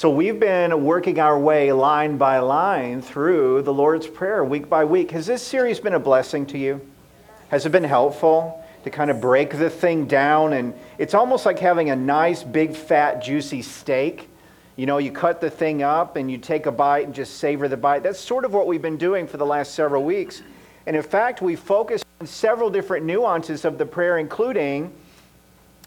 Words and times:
So 0.00 0.08
we've 0.08 0.40
been 0.40 0.86
working 0.86 1.20
our 1.20 1.38
way 1.38 1.74
line 1.74 2.16
by 2.16 2.38
line 2.38 3.02
through 3.02 3.60
the 3.60 3.72
Lord's 3.74 4.06
Prayer 4.06 4.42
week 4.42 4.66
by 4.66 4.82
week. 4.82 5.10
Has 5.10 5.26
this 5.26 5.42
series 5.42 5.78
been 5.78 5.92
a 5.92 6.00
blessing 6.00 6.46
to 6.46 6.56
you? 6.56 6.80
Has 7.50 7.66
it 7.66 7.72
been 7.72 7.84
helpful 7.84 8.64
to 8.84 8.88
kind 8.88 9.10
of 9.10 9.20
break 9.20 9.50
the 9.58 9.68
thing 9.68 10.06
down? 10.06 10.54
And 10.54 10.72
it's 10.96 11.12
almost 11.12 11.44
like 11.44 11.58
having 11.58 11.90
a 11.90 11.96
nice, 11.96 12.42
big, 12.42 12.74
fat, 12.74 13.22
juicy 13.22 13.60
steak. 13.60 14.30
You 14.76 14.86
know, 14.86 14.96
you 14.96 15.12
cut 15.12 15.42
the 15.42 15.50
thing 15.50 15.82
up 15.82 16.16
and 16.16 16.30
you 16.30 16.38
take 16.38 16.64
a 16.64 16.72
bite 16.72 17.04
and 17.04 17.14
just 17.14 17.36
savor 17.36 17.68
the 17.68 17.76
bite. 17.76 18.02
That's 18.02 18.18
sort 18.18 18.46
of 18.46 18.54
what 18.54 18.66
we've 18.66 18.80
been 18.80 18.96
doing 18.96 19.26
for 19.26 19.36
the 19.36 19.44
last 19.44 19.74
several 19.74 20.02
weeks. 20.02 20.40
And 20.86 20.96
in 20.96 21.02
fact, 21.02 21.42
we 21.42 21.56
focused 21.56 22.06
on 22.22 22.26
several 22.26 22.70
different 22.70 23.04
nuances 23.04 23.66
of 23.66 23.76
the 23.76 23.84
prayer, 23.84 24.16
including, 24.16 24.94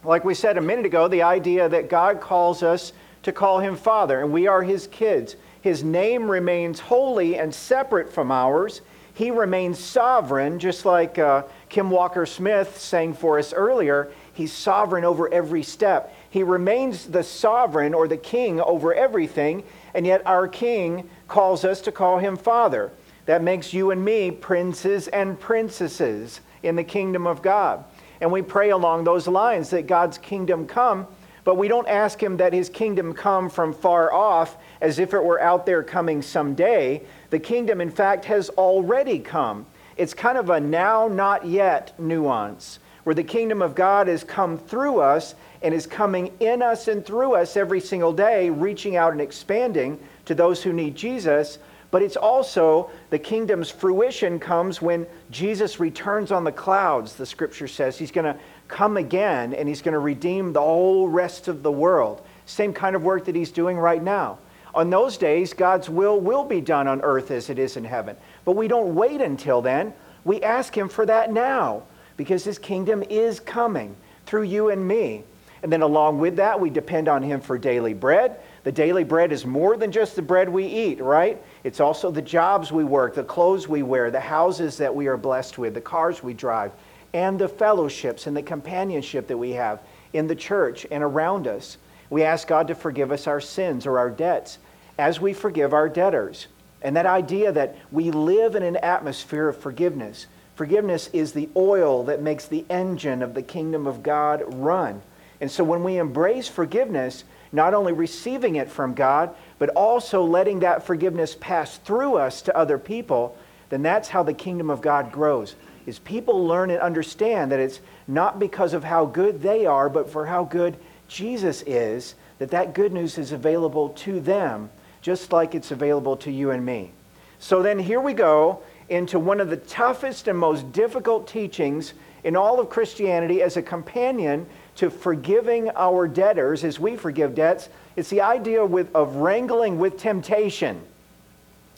like 0.04 0.24
we 0.24 0.36
said 0.36 0.60
a 0.60 0.62
minute 0.62 0.86
ago, 0.86 1.08
the 1.08 1.24
idea 1.24 1.68
that 1.68 1.90
God 1.90 2.22
calls 2.22 2.62
us 2.62 2.94
to 3.24 3.32
call 3.32 3.60
him 3.60 3.76
Father, 3.76 4.22
and 4.22 4.32
we 4.32 4.48
are 4.48 4.62
his 4.62 4.88
kids. 4.88 5.36
His 5.62 5.84
name 5.84 6.30
remains 6.30 6.80
holy 6.80 7.38
and 7.38 7.54
separate 7.54 8.12
from 8.12 8.32
ours. 8.32 8.82
He 9.14 9.32
remains 9.32 9.80
sovereign, 9.80 10.60
just 10.60 10.86
like 10.86 11.20
uh, 11.20 11.44
Kim 11.70 11.90
Walker 11.90 12.26
Smith 12.26 12.78
sang 12.78 13.14
for 13.14 13.40
us 13.40 13.54
earlier. 13.54 14.12
He's 14.34 14.52
sovereign 14.52 15.06
over 15.06 15.32
every 15.34 15.64
step. 15.64 16.14
He 16.30 16.44
remains 16.44 17.06
the 17.06 17.24
sovereign 17.24 17.94
or 17.94 18.08
the 18.08 18.18
king 18.18 18.60
over 18.60 18.94
everything, 18.94 19.64
and 19.94 20.06
yet 20.06 20.26
our 20.26 20.48
king 20.48 21.10
calls 21.28 21.64
us 21.64 21.80
to 21.82 21.92
call 21.92 22.18
him 22.18 22.36
Father. 22.36 22.92
That 23.26 23.44
makes 23.44 23.74
you 23.74 23.92
and 23.92 24.04
me 24.04 24.32
princes 24.32 25.08
and 25.08 25.40
princesses 25.40 26.42
in 26.64 26.76
the 26.76 26.84
kingdom 26.84 27.26
of 27.28 27.42
God. 27.42 27.86
And 28.20 28.32
we 28.32 28.42
pray 28.42 28.72
along 28.72 29.04
those 29.04 29.28
lines 29.28 29.70
that 29.70 29.88
God's 29.88 30.18
kingdom 30.18 30.66
come 30.66 31.08
but 31.44 31.56
we 31.56 31.68
don't 31.68 31.88
ask 31.88 32.22
him 32.22 32.38
that 32.38 32.54
his 32.54 32.70
kingdom 32.70 33.14
come 33.14 33.50
from 33.50 33.74
far 33.74 34.14
off 34.14 34.58
as 34.82 35.00
if 35.00 35.14
it 35.14 35.24
were 35.24 35.42
out 35.42 35.66
there 35.66 35.84
coming 35.84 36.22
someday. 36.22 37.02
The 37.30 37.40
kingdom, 37.40 37.82
in 37.82 37.92
fact, 37.92 38.26
has 38.26 38.50
already 38.50 39.20
come. 39.20 39.66
It's 39.98 40.14
kind 40.14 40.38
of 40.38 40.50
a 40.50 40.60
now, 40.60 41.08
not 41.08 41.46
yet 41.46 42.00
nuance, 42.00 42.80
where 43.04 43.14
the 43.14 43.24
kingdom 43.24 43.62
of 43.62 43.76
God 43.76 44.08
has 44.08 44.24
come 44.24 44.58
through 44.58 45.00
us 45.00 45.36
and 45.62 45.74
is 45.74 45.86
coming 45.86 46.32
in 46.40 46.62
us 46.62 46.88
and 46.88 47.06
through 47.06 47.36
us 47.36 47.58
every 47.58 47.80
single 47.80 48.14
day, 48.14 48.50
reaching 48.50 48.96
out 48.96 49.12
and 49.12 49.22
expanding 49.22 50.00
to 50.26 50.36
those 50.36 50.64
who 50.64 50.74
need 50.74 50.96
Jesus. 50.96 51.60
But 51.92 52.02
it's 52.02 52.16
also 52.16 52.90
the 53.12 53.20
kingdom's 53.20 53.70
fruition 53.70 54.40
comes 54.40 54.82
when 54.82 55.06
Jesus 55.30 55.80
returns 55.80 56.32
on 56.32 56.44
the 56.44 56.52
clouds, 56.52 57.16
the 57.16 57.26
scripture 57.26 57.68
says. 57.68 58.00
He's 58.00 58.12
going 58.12 58.26
to 58.26 58.40
come 58.74 58.98
again 58.98 59.54
and 59.54 59.70
he's 59.70 59.84
going 59.84 59.94
to 59.94 60.00
redeem 60.00 60.52
the 60.52 60.60
whole 60.60 61.08
rest 61.08 61.48
of 61.48 61.62
the 61.62 61.72
world. 61.72 62.26
Same 62.48 62.74
kind 62.74 62.96
of 62.96 63.04
work 63.04 63.26
that 63.26 63.36
he's 63.36 63.52
doing 63.52 63.78
right 63.78 64.02
now. 64.02 64.40
On 64.74 64.90
those 64.90 65.16
days, 65.16 65.54
God's 65.54 65.90
will 65.90 66.20
will 66.20 66.44
be 66.44 66.60
done 66.60 66.88
on 66.88 67.00
earth 67.02 67.30
as 67.30 67.52
it 67.52 67.60
is 67.60 67.78
in 67.78 67.86
heaven. 67.86 68.18
But 68.44 68.56
we 68.56 68.68
don't 68.68 68.96
wait 68.96 69.22
until 69.22 69.62
then. 69.62 69.94
We 70.24 70.42
ask 70.42 70.76
him 70.76 70.90
for 70.90 71.06
that 71.06 71.32
now 71.32 71.84
because 72.18 72.44
his 72.44 72.58
kingdom 72.58 73.04
is 73.04 73.40
coming 73.40 73.96
through 74.26 74.44
you 74.44 74.70
and 74.70 74.86
me. 74.88 75.24
And 75.62 75.72
then 75.72 75.84
along 75.84 76.18
with 76.18 76.36
that, 76.38 76.60
we 76.60 76.72
depend 76.72 77.08
on 77.08 77.22
him 77.22 77.40
for 77.40 77.60
daily 77.60 77.94
bread. 77.94 78.40
The 78.64 78.72
daily 78.72 79.04
bread 79.04 79.32
is 79.32 79.46
more 79.46 79.78
than 79.78 79.92
just 79.92 80.16
the 80.16 80.22
bread 80.22 80.50
we 80.50 80.66
eat, 80.66 81.00
right? 81.00 81.42
It's 81.64 81.80
also 81.80 82.10
the 82.10 82.22
jobs 82.22 82.72
we 82.72 82.84
work, 82.84 83.14
the 83.14 83.24
clothes 83.24 83.68
we 83.68 83.84
wear, 83.84 84.10
the 84.10 84.20
houses 84.20 84.78
that 84.78 84.94
we 84.94 85.06
are 85.08 85.16
blessed 85.16 85.60
with, 85.60 85.76
the 85.76 85.82
cars 85.82 86.24
we 86.24 86.34
drive 86.34 86.72
and 87.14 87.38
the 87.38 87.48
fellowships 87.48 88.28
and 88.28 88.36
the 88.36 88.42
companionship 88.42 89.28
that 89.28 89.38
we 89.38 89.52
have 89.52 89.80
in 90.14 90.28
the 90.28 90.36
church 90.36 90.86
and 90.92 91.04
around 91.04 91.48
us. 91.48 91.78
We 92.10 92.24
ask 92.24 92.48
God 92.48 92.68
to 92.68 92.76
forgive 92.76 93.12
us 93.12 93.28
our 93.28 93.42
sins 93.42 93.86
or 93.86 93.98
our 93.98 94.10
debts 94.10 94.58
as 94.98 95.20
we 95.20 95.34
forgive 95.34 95.74
our 95.74 95.90
debtors. 95.90 96.48
And 96.82 96.96
that 96.96 97.06
idea 97.06 97.52
that 97.52 97.78
we 97.92 98.12
live 98.12 98.56
in 98.56 98.64
an 98.64 98.78
atmosphere 98.78 99.48
of 99.48 99.58
forgiveness. 99.58 100.28
Forgiveness 100.56 101.10
is 101.14 101.32
the 101.32 101.50
oil 101.56 102.04
that 102.04 102.22
makes 102.22 102.46
the 102.46 102.66
engine 102.70 103.24
of 103.24 103.34
the 103.34 103.42
kingdom 103.42 103.88
of 103.88 104.04
God 104.04 104.44
run. 104.54 105.02
And 105.40 105.50
so 105.50 105.64
when 105.64 105.84
we 105.84 105.98
embrace 105.98 106.48
forgiveness, 106.48 107.24
not 107.52 107.74
only 107.74 107.94
receiving 107.94 108.56
it 108.56 108.70
from 108.70 108.94
God, 108.94 109.34
but 109.60 109.70
also 109.70 110.24
letting 110.24 110.60
that 110.60 110.86
forgiveness 110.86 111.36
pass 111.40 111.78
through 111.78 112.16
us 112.16 112.42
to 112.44 112.58
other 112.58 112.78
people, 112.78 113.38
then 113.70 113.82
that's 113.82 114.10
how 114.10 114.24
the 114.24 114.34
kingdom 114.34 114.70
of 114.70 114.82
God 114.82 115.12
grows 115.12 115.56
is 115.86 116.00
people 116.00 116.46
learn 116.46 116.70
and 116.70 116.80
understand 116.80 117.52
that 117.52 117.60
it's 117.60 117.80
not 118.08 118.40
because 118.40 118.74
of 118.74 118.84
how 118.84 119.06
good 119.06 119.42
they 119.42 119.66
are, 119.66 119.90
but 119.90 120.10
for 120.10 120.26
how 120.26 120.44
good 120.44 120.78
Jesus 121.08 121.64
is, 121.64 122.16
that 122.40 122.52
that 122.52 122.74
good 122.74 122.94
news 122.94 123.18
is 123.18 123.32
available 123.32 123.90
to 123.90 124.20
them, 124.20 124.70
just 125.02 125.32
like 125.32 125.56
it's 125.56 125.72
available 125.72 126.18
to 126.18 126.32
you 126.32 126.52
and 126.52 126.66
me. 126.66 126.92
So 127.40 127.62
then 127.62 127.80
here 127.80 128.00
we 128.00 128.14
go 128.14 128.62
into 128.90 129.20
one 129.20 129.40
of 129.40 129.50
the 129.50 129.58
toughest 129.58 130.28
and 130.28 130.38
most 130.38 130.72
difficult 130.72 131.28
teachings 131.28 131.94
in 132.24 132.36
all 132.36 132.60
of 132.60 132.70
Christianity 132.70 133.42
as 133.42 133.58
a 133.58 133.62
companion 133.62 134.46
to 134.76 134.90
forgiving 134.90 135.70
our 135.76 136.08
debtors 136.08 136.64
as 136.64 136.80
we 136.80 136.96
forgive 136.96 137.36
debts. 137.36 137.70
It's 137.96 138.10
the 138.10 138.22
idea 138.22 138.66
with, 138.66 138.94
of 138.96 139.18
wrangling 139.18 139.78
with 139.78 139.98
temptation. 139.98 140.82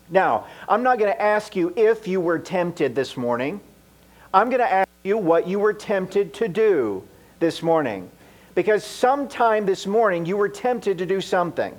Now, 0.09 0.45
I'm 0.69 0.83
not 0.83 0.99
going 0.99 1.11
to 1.11 1.21
ask 1.21 1.55
you 1.55 1.73
if 1.75 2.07
you 2.07 2.21
were 2.21 2.39
tempted 2.39 2.95
this 2.95 3.17
morning. 3.17 3.59
I'm 4.35 4.49
going 4.49 4.59
to 4.59 4.69
ask 4.69 4.89
you 5.05 5.17
what 5.17 5.47
you 5.47 5.59
were 5.59 5.71
tempted 5.71 6.33
to 6.33 6.49
do 6.49 7.07
this 7.39 7.63
morning. 7.63 8.11
Because 8.53 8.83
sometime 8.83 9.65
this 9.65 9.87
morning 9.87 10.25
you 10.25 10.35
were 10.35 10.49
tempted 10.49 10.97
to 10.97 11.05
do 11.05 11.21
something. 11.21 11.73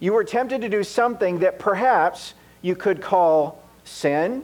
You 0.00 0.12
were 0.12 0.24
tempted 0.24 0.60
to 0.62 0.68
do 0.68 0.82
something 0.82 1.38
that 1.38 1.60
perhaps 1.60 2.34
you 2.62 2.74
could 2.74 3.00
call 3.00 3.62
sin, 3.84 4.42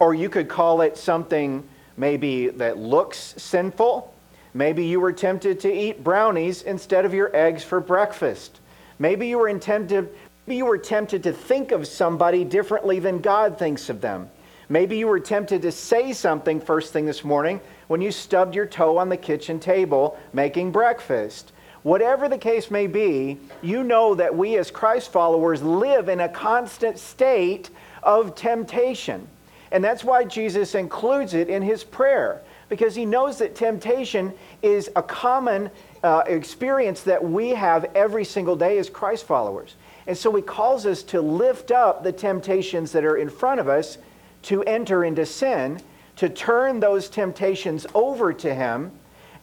or 0.00 0.12
you 0.12 0.28
could 0.28 0.48
call 0.48 0.80
it 0.80 0.96
something 0.96 1.62
maybe 1.96 2.48
that 2.48 2.78
looks 2.78 3.34
sinful. 3.36 4.12
Maybe 4.52 4.84
you 4.84 4.98
were 4.98 5.12
tempted 5.12 5.60
to 5.60 5.72
eat 5.72 6.02
brownies 6.02 6.62
instead 6.62 7.04
of 7.04 7.14
your 7.14 7.30
eggs 7.32 7.62
for 7.62 7.78
breakfast. 7.78 8.58
Maybe 8.98 9.28
you 9.28 9.38
were 9.38 9.56
tempted, 9.56 10.12
maybe 10.48 10.56
you 10.56 10.66
were 10.66 10.78
tempted 10.78 11.22
to 11.22 11.32
think 11.32 11.70
of 11.70 11.86
somebody 11.86 12.42
differently 12.42 12.98
than 12.98 13.20
God 13.20 13.56
thinks 13.56 13.88
of 13.88 14.00
them. 14.00 14.28
Maybe 14.70 14.96
you 14.96 15.08
were 15.08 15.18
tempted 15.18 15.62
to 15.62 15.72
say 15.72 16.12
something 16.12 16.60
first 16.60 16.92
thing 16.92 17.04
this 17.04 17.24
morning 17.24 17.60
when 17.88 18.00
you 18.00 18.12
stubbed 18.12 18.54
your 18.54 18.66
toe 18.66 18.98
on 18.98 19.08
the 19.08 19.16
kitchen 19.16 19.58
table 19.58 20.16
making 20.32 20.70
breakfast. 20.70 21.50
Whatever 21.82 22.28
the 22.28 22.38
case 22.38 22.70
may 22.70 22.86
be, 22.86 23.38
you 23.62 23.82
know 23.82 24.14
that 24.14 24.36
we 24.36 24.56
as 24.58 24.70
Christ 24.70 25.10
followers 25.10 25.60
live 25.60 26.08
in 26.08 26.20
a 26.20 26.28
constant 26.28 27.00
state 27.00 27.70
of 28.04 28.36
temptation. 28.36 29.26
And 29.72 29.82
that's 29.82 30.04
why 30.04 30.22
Jesus 30.22 30.76
includes 30.76 31.34
it 31.34 31.48
in 31.48 31.62
his 31.62 31.82
prayer, 31.82 32.40
because 32.68 32.94
he 32.94 33.04
knows 33.04 33.38
that 33.38 33.56
temptation 33.56 34.32
is 34.62 34.88
a 34.94 35.02
common 35.02 35.68
uh, 36.04 36.22
experience 36.26 37.02
that 37.02 37.24
we 37.24 37.48
have 37.50 37.90
every 37.96 38.24
single 38.24 38.54
day 38.54 38.78
as 38.78 38.88
Christ 38.88 39.26
followers. 39.26 39.74
And 40.06 40.16
so 40.16 40.32
he 40.32 40.42
calls 40.42 40.86
us 40.86 41.02
to 41.04 41.20
lift 41.20 41.72
up 41.72 42.04
the 42.04 42.12
temptations 42.12 42.92
that 42.92 43.04
are 43.04 43.16
in 43.16 43.30
front 43.30 43.58
of 43.58 43.68
us 43.68 43.98
to 44.42 44.62
enter 44.64 45.04
into 45.04 45.26
sin, 45.26 45.80
to 46.16 46.28
turn 46.28 46.80
those 46.80 47.08
temptations 47.08 47.86
over 47.94 48.32
to 48.32 48.54
Him, 48.54 48.92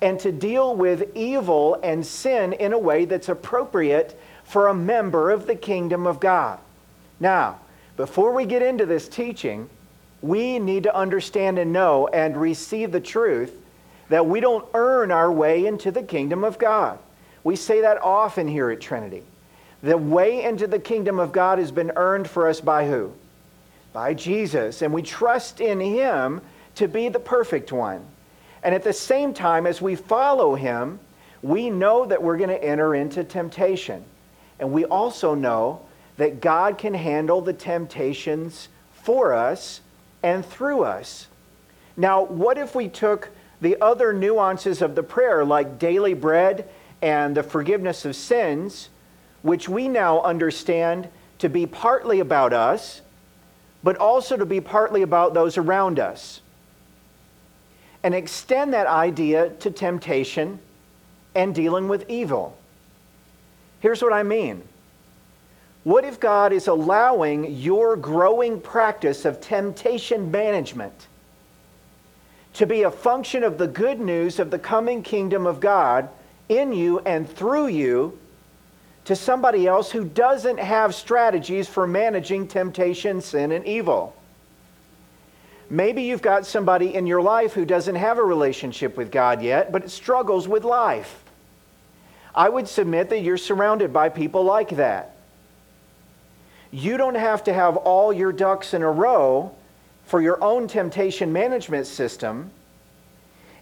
and 0.02 0.20
to 0.20 0.32
deal 0.32 0.76
with 0.76 1.16
evil 1.16 1.80
and 1.84 2.06
sin 2.06 2.54
in 2.54 2.74
a 2.74 2.78
way 2.78 3.06
that's 3.06 3.30
appropriate 3.30 4.20
for 4.44 4.68
a 4.68 4.74
member 4.74 5.32
of 5.32 5.48
the 5.48 5.56
kingdom 5.56 6.06
of 6.06 6.20
God. 6.20 6.60
Now, 7.20 7.60
before 7.96 8.32
we 8.32 8.46
get 8.46 8.62
into 8.62 8.86
this 8.86 9.08
teaching, 9.08 9.70
we 10.22 10.60
need 10.60 10.84
to 10.84 10.96
understand 10.96 11.58
and 11.58 11.74
know 11.74 12.08
and 12.08 12.38
receive 12.38 12.92
the 12.92 13.00
truth 13.00 13.54
that 14.10 14.26
we 14.26 14.40
don't 14.40 14.66
earn 14.74 15.12
our 15.12 15.32
way 15.32 15.66
into 15.66 15.92
the 15.92 16.04
kingdom 16.04 16.44
of 16.44 16.58
God. 16.58 17.00
We 17.44 17.56
say 17.56 17.82
that 17.82 18.02
often 18.02 18.48
here 18.48 18.70
at 18.70 18.82
Trinity. 18.82 19.24
The 19.84 19.98
way 19.98 20.44
into 20.44 20.68
the 20.68 20.80
kingdom 20.80 21.20
of 21.20 21.32
God 21.32 21.60
has 21.60 21.72
been 21.72 21.92
earned 21.96 22.30
for 22.30 22.48
us 22.48 22.62
by 22.62 22.88
who? 22.88 23.14
By 23.98 24.14
Jesus, 24.14 24.84
and 24.84 24.94
we 24.94 25.02
trust 25.02 25.60
in 25.60 25.80
Him 25.80 26.40
to 26.76 26.88
be 26.88 27.10
the 27.10 27.18
perfect 27.18 27.72
one. 27.72 28.06
And 28.62 28.76
at 28.76 28.84
the 28.84 28.94
same 28.94 29.34
time, 29.34 29.66
as 29.66 29.82
we 29.82 29.96
follow 29.96 30.54
Him, 30.54 31.00
we 31.42 31.72
know 31.72 32.06
that 32.06 32.22
we're 32.22 32.38
going 32.38 32.52
to 32.52 32.64
enter 32.64 32.94
into 32.94 33.24
temptation. 33.24 34.06
And 34.60 34.72
we 34.72 34.86
also 34.86 35.34
know 35.34 35.82
that 36.18 36.42
God 36.42 36.78
can 36.78 36.94
handle 36.94 37.42
the 37.42 37.54
temptations 37.54 38.68
for 38.92 39.34
us 39.34 39.82
and 40.22 40.46
through 40.46 40.84
us. 40.84 41.26
Now, 41.98 42.24
what 42.24 42.60
if 42.60 42.76
we 42.76 42.90
took 42.90 43.30
the 43.62 43.82
other 43.82 44.14
nuances 44.14 44.84
of 44.84 44.94
the 44.94 45.02
prayer, 45.02 45.44
like 45.44 45.80
daily 45.80 46.14
bread 46.14 46.70
and 47.02 47.36
the 47.36 47.42
forgiveness 47.42 48.06
of 48.06 48.16
sins, 48.16 48.90
which 49.42 49.68
we 49.68 49.88
now 49.88 50.22
understand 50.22 51.10
to 51.40 51.50
be 51.50 51.66
partly 51.66 52.20
about 52.20 52.54
us, 52.54 53.02
but 53.88 53.96
also 53.96 54.36
to 54.36 54.46
be 54.46 54.60
partly 54.60 55.02
about 55.02 55.34
those 55.34 55.58
around 55.58 55.98
us. 55.98 56.42
And 58.04 58.14
extend 58.14 58.74
that 58.74 58.86
idea 58.86 59.52
to 59.62 59.72
temptation 59.72 60.60
and 61.34 61.56
dealing 61.56 61.88
with 61.88 62.04
evil. 62.10 62.58
Here's 63.80 64.02
what 64.02 64.12
I 64.12 64.24
mean 64.24 64.62
What 65.86 66.04
if 66.04 66.20
God 66.20 66.52
is 66.52 66.68
allowing 66.68 67.50
your 67.50 67.96
growing 67.96 68.60
practice 68.60 69.24
of 69.24 69.40
temptation 69.40 70.32
management 70.32 71.08
to 72.56 72.66
be 72.66 72.84
a 72.84 72.92
function 72.92 73.42
of 73.42 73.58
the 73.58 73.68
good 73.68 74.02
news 74.02 74.38
of 74.38 74.52
the 74.52 74.60
coming 74.60 75.02
kingdom 75.02 75.46
of 75.46 75.62
God 75.62 76.10
in 76.50 76.74
you 76.74 77.00
and 77.06 77.26
through 77.30 77.68
you 77.68 78.20
to 79.08 79.16
somebody 79.16 79.66
else 79.68 79.90
who 79.90 80.04
doesn't 80.04 80.60
have 80.60 80.94
strategies 80.94 81.66
for 81.66 81.88
managing 81.88 82.46
temptation, 82.46 83.22
sin, 83.22 83.54
and 83.54 83.66
evil? 83.66 84.14
Maybe 85.70 86.04
you've 86.04 86.22
got 86.22 86.46
somebody 86.46 86.94
in 86.94 87.08
your 87.08 87.22
life 87.22 87.54
who 87.54 87.64
doesn't 87.64 87.96
have 87.96 88.18
a 88.18 88.24
relationship 88.24 88.98
with 88.98 89.10
God 89.10 89.42
yet, 89.42 89.72
but 89.72 89.90
struggles 89.90 90.46
with 90.46 90.66
life. 90.66 91.24
I 92.36 92.50
would 92.50 92.68
submit 92.68 93.10
that 93.12 93.22
you're 93.22 93.38
surrounded 93.38 93.94
by 93.94 94.10
people 94.10 94.44
like 94.44 94.72
that. 94.72 95.16
You 96.72 96.98
don't 96.98 97.16
have 97.16 97.46
to 97.46 97.54
have 97.54 97.78
all 97.78 98.12
your 98.12 98.34
ducks 98.34 98.74
in 98.74 98.82
a 98.82 98.92
row 98.92 99.56
for 100.04 100.20
your 100.20 100.44
own 100.44 100.68
temptation 100.68 101.32
management 101.32 101.88
system 101.88 102.52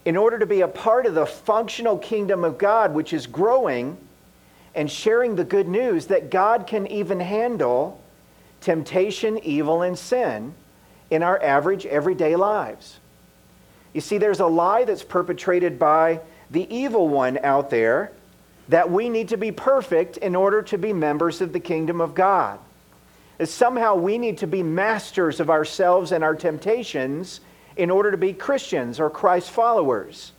in 0.06 0.18
order 0.18 0.40
to 0.40 0.48
be 0.48 0.62
a 0.62 0.68
part 0.68 1.06
of 1.06 1.14
the 1.14 1.28
functional 1.28 2.00
kingdom 2.00 2.44
of 2.44 2.58
God, 2.58 2.96
which 2.96 3.14
is 3.14 3.28
growing 3.28 3.96
and 4.76 4.92
sharing 4.92 5.36
the 5.36 5.44
good 5.44 5.68
news 5.68 6.08
that 6.08 6.30
God 6.30 6.68
can 6.68 6.86
even 6.88 7.20
handle 7.20 8.02
temptation, 8.62 9.40
evil, 9.44 9.82
and 9.82 9.98
sin 9.98 10.54
in 11.10 11.24
our 11.24 11.42
average 11.42 11.86
everyday 11.86 12.36
lives. 12.36 13.00
You 13.94 14.02
see, 14.02 14.18
there's 14.18 14.42
a 14.42 14.48
lie 14.48 14.84
that's 14.84 15.04
perpetrated 15.04 15.80
by 15.80 16.20
the 16.52 16.72
evil 16.76 17.08
one 17.08 17.40
out 17.44 17.70
there 17.70 18.12
that 18.70 18.92
we 18.92 19.10
need 19.10 19.30
to 19.30 19.38
be 19.38 19.52
perfect 19.52 20.18
in 20.18 20.36
order 20.36 20.62
to 20.64 20.78
be 20.78 20.94
members 20.94 21.42
of 21.42 21.54
the 21.54 21.60
kingdom 21.60 22.02
of 22.02 22.16
God 22.16 22.60
That 23.38 23.48
somehow 23.48 23.96
we 23.96 24.18
need 24.18 24.40
to 24.40 24.48
be 24.48 24.64
masters 24.64 25.40
of 25.40 25.50
ourselves 25.50 26.12
and 26.12 26.24
our 26.24 26.36
temptations 26.36 27.42
in 27.76 27.90
order 27.90 28.12
to 28.12 28.18
be 28.18 28.34
Christians 28.34 29.00
or 29.00 29.10
Christ 29.10 29.52
followers. 29.52 30.32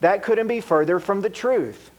That 0.00 0.22
couldn't 0.22 0.48
be 0.48 0.60
further 0.60 0.98
from 1.00 1.22
the 1.22 1.30
truth. 1.30 1.90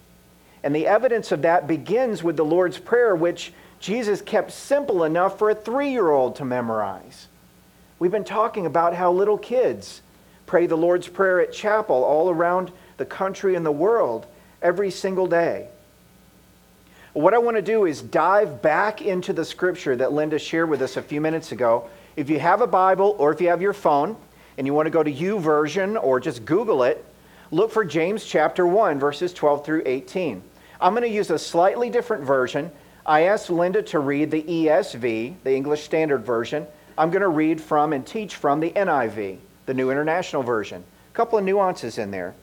And 0.64 0.74
the 0.74 0.88
evidence 0.88 1.32
of 1.32 1.42
that 1.42 1.68
begins 1.68 2.24
with 2.24 2.38
the 2.38 2.46
Lord's 2.46 2.78
Prayer, 2.78 3.16
which 3.16 3.52
Jesus 3.80 4.22
kept 4.22 4.52
simple 4.52 5.04
enough 5.04 5.38
for 5.38 5.50
a 5.50 5.56
three 5.56 5.92
year 5.92 6.10
old 6.10 6.38
to 6.38 6.46
memorize. 6.46 7.28
We've 8.00 8.12
been 8.12 8.24
talking 8.24 8.66
about 8.66 8.96
how 8.96 9.12
little 9.12 9.38
kids 9.38 10.02
pray 10.46 10.66
the 10.68 10.78
Lord's 10.78 11.08
Prayer 11.08 11.42
at 11.42 11.52
chapel 11.52 12.04
all 12.04 12.30
around 12.30 12.72
the 12.98 13.06
country 13.06 13.56
and 13.56 13.66
the 13.66 13.72
world 13.72 14.26
every 14.62 14.90
single 14.90 15.28
day. 15.28 15.68
What 17.12 17.34
I 17.34 17.38
want 17.38 17.58
to 17.58 17.62
do 17.62 17.86
is 17.86 18.02
dive 18.02 18.62
back 18.62 19.02
into 19.02 19.34
the 19.34 19.46
scripture 19.46 19.96
that 19.98 20.14
Linda 20.14 20.40
shared 20.40 20.70
with 20.70 20.82
us 20.82 20.98
a 20.98 21.02
few 21.02 21.22
minutes 21.22 21.52
ago. 21.52 21.90
If 22.16 22.30
you 22.30 22.40
have 22.40 22.62
a 22.62 22.68
Bible 22.68 23.16
or 23.20 23.32
if 23.32 23.42
you 23.42 23.50
have 23.50 23.62
your 23.62 23.74
phone 23.74 24.16
and 24.58 24.66
you 24.66 24.74
want 24.74 24.88
to 24.88 24.92
go 24.92 25.04
to 25.04 25.12
U 25.12 25.38
YouVersion 25.38 26.02
or 26.02 26.20
just 26.20 26.46
Google 26.46 26.84
it, 26.84 27.06
look 27.52 27.72
for 27.72 27.84
James 27.84 28.26
chapter 28.26 28.66
1, 28.66 29.00
verses 29.00 29.34
12 29.34 29.66
through 29.66 29.84
18. 29.86 30.42
I'm 30.80 30.94
going 30.94 31.04
to 31.04 31.10
use 31.10 31.30
a 31.30 31.40
slightly 31.40 31.90
different 31.90 32.24
version. 32.24 32.72
I 33.06 33.24
asked 33.24 33.50
Linda 33.50 33.82
to 33.84 34.00
read 34.00 34.32
the 34.32 34.44
ESV, 34.44 35.36
the 35.44 35.54
English 35.54 35.84
Standard 35.84 36.26
Version. 36.26 36.66
I'm 36.98 37.10
going 37.10 37.22
to 37.22 37.28
read 37.28 37.60
from 37.60 37.94
and 37.94 38.06
teach 38.06 38.36
from 38.36 38.60
the 38.60 38.72
NIV, 38.72 39.38
the 39.66 39.74
New 39.74 39.92
International 39.92 40.44
Version. 40.44 40.84
A 41.12 41.16
couple 41.16 41.38
of 41.38 41.46
nuances 41.46 41.98
in 41.98 42.12
there. 42.12 42.34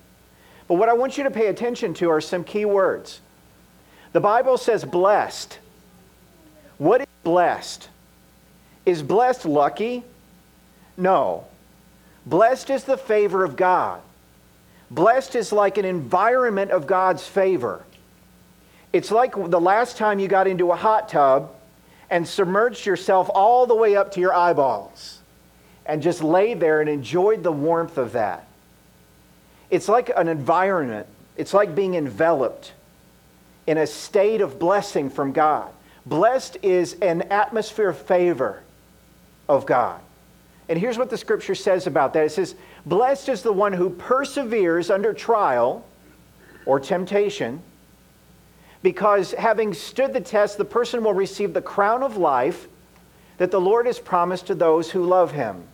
But 0.69 0.75
what 0.75 0.89
I 0.89 0.93
want 0.93 1.19
you 1.19 1.25
to 1.25 1.31
pay 1.31 1.47
attention 1.47 1.95
to 1.95 2.11
are 2.11 2.21
some 2.21 2.45
key 2.45 2.65
words. 2.65 3.21
The 4.13 4.21
Bible 4.21 4.59
says 4.59 4.85
blessed. 4.85 5.59
What 6.79 7.01
is 7.01 7.07
blessed? 7.23 7.89
Is 8.87 9.03
blessed 9.03 9.45
lucky? 9.45 10.05
No. 10.97 11.45
Blessed 12.27 12.71
is 12.71 12.85
the 12.85 12.97
favor 12.97 13.45
of 13.45 13.57
God. 13.57 14.01
Blessed 14.91 15.37
is 15.37 15.53
like 15.53 15.79
an 15.79 15.85
environment 15.85 16.71
of 16.71 16.87
God's 16.87 17.27
favor. 17.27 17.85
It's 18.93 19.11
like 19.11 19.35
the 19.35 19.61
last 19.61 19.97
time 19.97 20.19
you 20.19 20.29
got 20.29 20.47
into 20.47 20.73
a 20.73 20.77
hot 20.77 21.09
tub 21.09 21.55
and 22.11 22.27
submerged 22.27 22.87
yourself 22.87 23.31
all 23.33 23.67
the 23.67 23.75
way 23.75 23.97
up 23.97 24.13
to 24.13 24.21
your 24.21 24.35
eyeballs 24.35 25.21
and 25.87 26.03
just 26.03 26.23
lay 26.23 26.55
there 26.55 26.81
and 26.81 26.91
enjoyed 26.91 27.43
the 27.43 27.53
warmth 27.53 27.99
of 27.99 28.13
that. 28.13 28.47
It's 29.71 29.89
like 29.89 30.11
an 30.17 30.29
environment, 30.29 31.07
it's 31.37 31.55
like 31.55 31.75
being 31.75 31.95
enveloped 31.95 32.73
in 33.67 33.79
a 33.79 33.87
state 33.87 34.41
of 34.41 34.59
blessing 34.59 35.11
from 35.11 35.33
God. 35.33 35.71
Blessed 36.05 36.59
is 36.63 36.95
an 36.95 37.23
atmosphere 37.23 37.91
of 37.91 37.99
favor 37.99 38.63
of 39.49 39.67
God. 39.67 40.01
And 40.69 40.79
here's 40.79 40.99
what 40.99 41.11
the 41.11 41.19
scripture 41.19 41.55
says 41.55 41.87
about 41.87 42.13
that 42.15 42.27
it 42.27 42.31
says, 42.31 42.55
Blessed 42.87 43.29
is 43.29 43.43
the 43.43 43.53
one 43.53 43.73
who 43.73 43.91
perseveres 43.91 44.91
under 44.91 45.13
trial 45.13 45.85
or 46.67 46.81
temptation, 46.81 47.61
because 48.83 49.33
having 49.33 49.75
stood 49.75 50.13
the 50.13 50.21
test, 50.21 50.59
the 50.59 50.65
person 50.65 51.05
will 51.05 51.15
receive 51.15 51.53
the 51.53 51.63
crown 51.63 52.03
of 52.03 52.17
life 52.17 52.67
that 53.39 53.51
the 53.51 53.61
Lord 53.61 53.87
has 53.87 53.99
promised 53.99 54.47
to 54.47 54.55
those 54.55 54.91
who 54.91 55.05
love 55.05 55.33
him. 55.33 55.65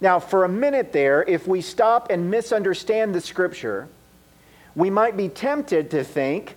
Now, 0.00 0.18
for 0.18 0.44
a 0.44 0.48
minute 0.48 0.92
there, 0.92 1.22
if 1.22 1.46
we 1.46 1.60
stop 1.60 2.10
and 2.10 2.30
misunderstand 2.30 3.14
the 3.14 3.20
scripture, 3.20 3.88
we 4.74 4.90
might 4.90 5.16
be 5.16 5.28
tempted 5.28 5.90
to 5.92 6.04
think 6.04 6.56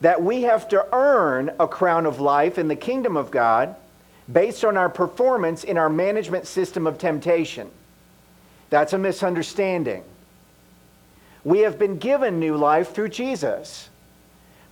that 0.00 0.22
we 0.22 0.42
have 0.42 0.68
to 0.68 0.86
earn 0.92 1.50
a 1.58 1.66
crown 1.66 2.04
of 2.06 2.20
life 2.20 2.58
in 2.58 2.68
the 2.68 2.76
kingdom 2.76 3.16
of 3.16 3.30
God 3.30 3.74
based 4.30 4.64
on 4.64 4.76
our 4.76 4.88
performance 4.88 5.64
in 5.64 5.78
our 5.78 5.88
management 5.88 6.46
system 6.46 6.86
of 6.86 6.98
temptation. 6.98 7.70
That's 8.70 8.92
a 8.92 8.98
misunderstanding. 8.98 10.04
We 11.42 11.60
have 11.60 11.78
been 11.78 11.98
given 11.98 12.40
new 12.40 12.56
life 12.56 12.94
through 12.94 13.10
Jesus. 13.10 13.88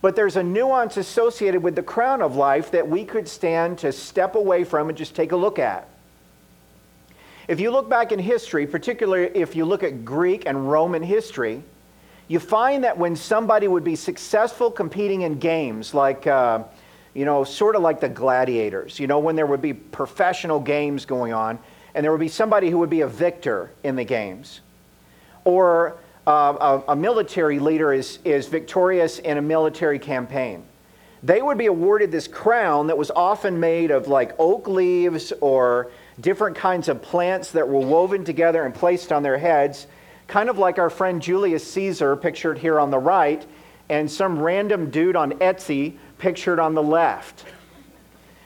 But 0.03 0.17
there's 0.17 0.35
a 0.35 0.43
nuance 0.43 0.97
associated 0.97 1.63
with 1.63 1.77
the 1.77 1.81
crown 1.81 2.21
of 2.21 2.35
life 2.35 2.71
that 2.71 2.89
we 2.89 3.05
could 3.05 3.25
stand 3.25 3.77
to 3.77 3.93
step 3.93 4.35
away 4.35 4.65
from 4.65 4.89
and 4.89 4.97
just 4.97 5.15
take 5.15 5.31
a 5.31 5.37
look 5.37 5.59
at. 5.59 5.87
If 7.47 7.61
you 7.61 7.71
look 7.71 7.89
back 7.89 8.11
in 8.11 8.19
history, 8.19 8.67
particularly 8.67 9.31
if 9.33 9.55
you 9.55 9.63
look 9.63 9.81
at 9.81 10.03
Greek 10.03 10.45
and 10.45 10.69
Roman 10.69 11.03
history, 11.03 11.63
you 12.27 12.41
find 12.41 12.83
that 12.83 12.97
when 12.97 13.15
somebody 13.15 13.69
would 13.69 13.85
be 13.85 13.95
successful 13.95 14.69
competing 14.69 15.21
in 15.21 15.39
games 15.39 15.93
like, 15.93 16.27
uh, 16.27 16.63
you 17.13 17.23
know, 17.23 17.45
sort 17.45 17.77
of 17.77 17.81
like 17.81 18.01
the 18.01 18.09
gladiators, 18.09 18.99
you 18.99 19.07
know, 19.07 19.19
when 19.19 19.37
there 19.37 19.45
would 19.45 19.61
be 19.61 19.71
professional 19.73 20.59
games 20.59 21.05
going 21.05 21.31
on, 21.31 21.57
and 21.95 22.03
there 22.03 22.11
would 22.11 22.19
be 22.19 22.27
somebody 22.27 22.69
who 22.69 22.79
would 22.79 22.89
be 22.89 23.01
a 23.01 23.07
victor 23.07 23.71
in 23.83 23.95
the 23.95 24.03
games. 24.03 24.59
Or 25.45 25.95
uh, 26.25 26.81
a, 26.87 26.91
a 26.91 26.95
military 26.95 27.59
leader 27.59 27.93
is, 27.93 28.19
is 28.23 28.47
victorious 28.47 29.19
in 29.19 29.37
a 29.37 29.41
military 29.41 29.99
campaign. 29.99 30.63
They 31.21 31.41
would 31.41 31.57
be 31.57 31.67
awarded 31.67 32.11
this 32.11 32.27
crown 32.27 32.87
that 32.87 32.97
was 32.97 33.11
often 33.11 33.59
made 33.59 33.91
of 33.91 34.07
like 34.07 34.33
oak 34.39 34.67
leaves 34.67 35.31
or 35.41 35.91
different 36.19 36.55
kinds 36.57 36.89
of 36.89 37.01
plants 37.01 37.51
that 37.51 37.67
were 37.67 37.79
woven 37.79 38.25
together 38.25 38.65
and 38.65 38.73
placed 38.73 39.11
on 39.11 39.23
their 39.23 39.37
heads 39.37 39.87
kind 40.27 40.49
of 40.49 40.57
like 40.57 40.79
our 40.79 40.89
friend 40.89 41.21
Julius 41.21 41.69
Caesar, 41.73 42.15
pictured 42.15 42.57
here 42.57 42.79
on 42.79 42.91
the 42.91 42.97
right, 42.97 43.45
and 43.89 44.09
some 44.09 44.39
random 44.39 44.89
dude 44.89 45.15
on 45.15 45.33
Etsy, 45.33 45.97
pictured 46.17 46.59
on 46.59 46.73
the 46.73 46.83
left. 46.83 47.45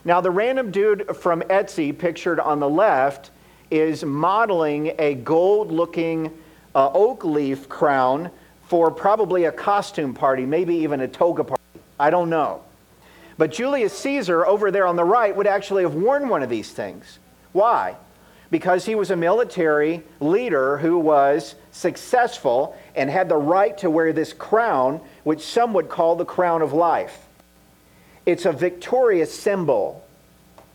Now, 0.03 0.21
the 0.21 0.31
random 0.31 0.71
dude 0.71 1.15
from 1.17 1.41
Etsy, 1.43 1.97
pictured 1.97 2.39
on 2.39 2.59
the 2.59 2.69
left, 2.69 3.31
is 3.69 4.03
modeling 4.03 4.93
a 4.99 5.15
gold 5.15 5.71
looking 5.71 6.31
uh, 6.77 6.89
oak 6.93 7.25
leaf 7.25 7.67
crown 7.67 8.31
for 8.67 8.89
probably 8.89 9.43
a 9.45 9.51
costume 9.51 10.13
party, 10.13 10.45
maybe 10.45 10.75
even 10.75 11.01
a 11.01 11.07
toga 11.07 11.43
party. 11.43 11.63
I 11.99 12.09
don't 12.09 12.29
know. 12.29 12.61
But 13.37 13.51
Julius 13.51 13.97
Caesar, 13.99 14.45
over 14.45 14.71
there 14.71 14.87
on 14.87 14.95
the 14.95 15.03
right, 15.03 15.35
would 15.35 15.47
actually 15.47 15.83
have 15.83 15.95
worn 15.95 16.29
one 16.29 16.41
of 16.41 16.49
these 16.49 16.71
things. 16.71 17.19
Why? 17.51 17.97
because 18.49 18.85
he 18.85 18.95
was 18.95 19.11
a 19.11 19.15
military 19.15 20.03
leader 20.19 20.77
who 20.77 20.97
was 20.97 21.55
successful 21.71 22.77
and 22.95 23.09
had 23.09 23.29
the 23.29 23.35
right 23.35 23.77
to 23.79 23.89
wear 23.89 24.13
this 24.13 24.33
crown, 24.33 25.01
which 25.23 25.41
some 25.41 25.73
would 25.73 25.89
call 25.89 26.15
the 26.15 26.25
crown 26.25 26.61
of 26.61 26.73
life. 26.73 27.25
It's 28.25 28.45
a 28.45 28.51
victorious 28.51 29.37
symbol, 29.37 30.05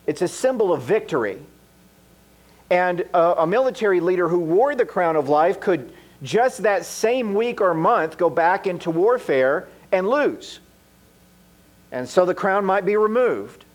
it's 0.05 0.21
a 0.21 0.27
symbol 0.27 0.73
of 0.73 0.81
victory. 0.81 1.39
And 2.73 3.01
a, 3.13 3.43
a, 3.43 3.47
military 3.47 3.99
leader 3.99 4.27
who 4.27 4.39
wore 4.39 4.73
the 4.73 4.85
crown 4.85 5.15
of 5.15 5.29
life 5.29 5.59
could 5.59 5.93
just 6.23 6.63
that 6.63 6.85
same 6.85 7.35
week 7.35 7.61
or 7.61 7.73
month 7.73 8.17
go 8.17 8.29
back 8.29 8.65
into 8.65 8.89
warfare 8.89 9.67
and 9.91 10.09
lose. 10.09 10.59
And 11.91 12.09
so 12.09 12.25
the 12.25 12.33
crown 12.33 12.65
might 12.65 12.85
be 12.85 12.97
removed 12.97 13.65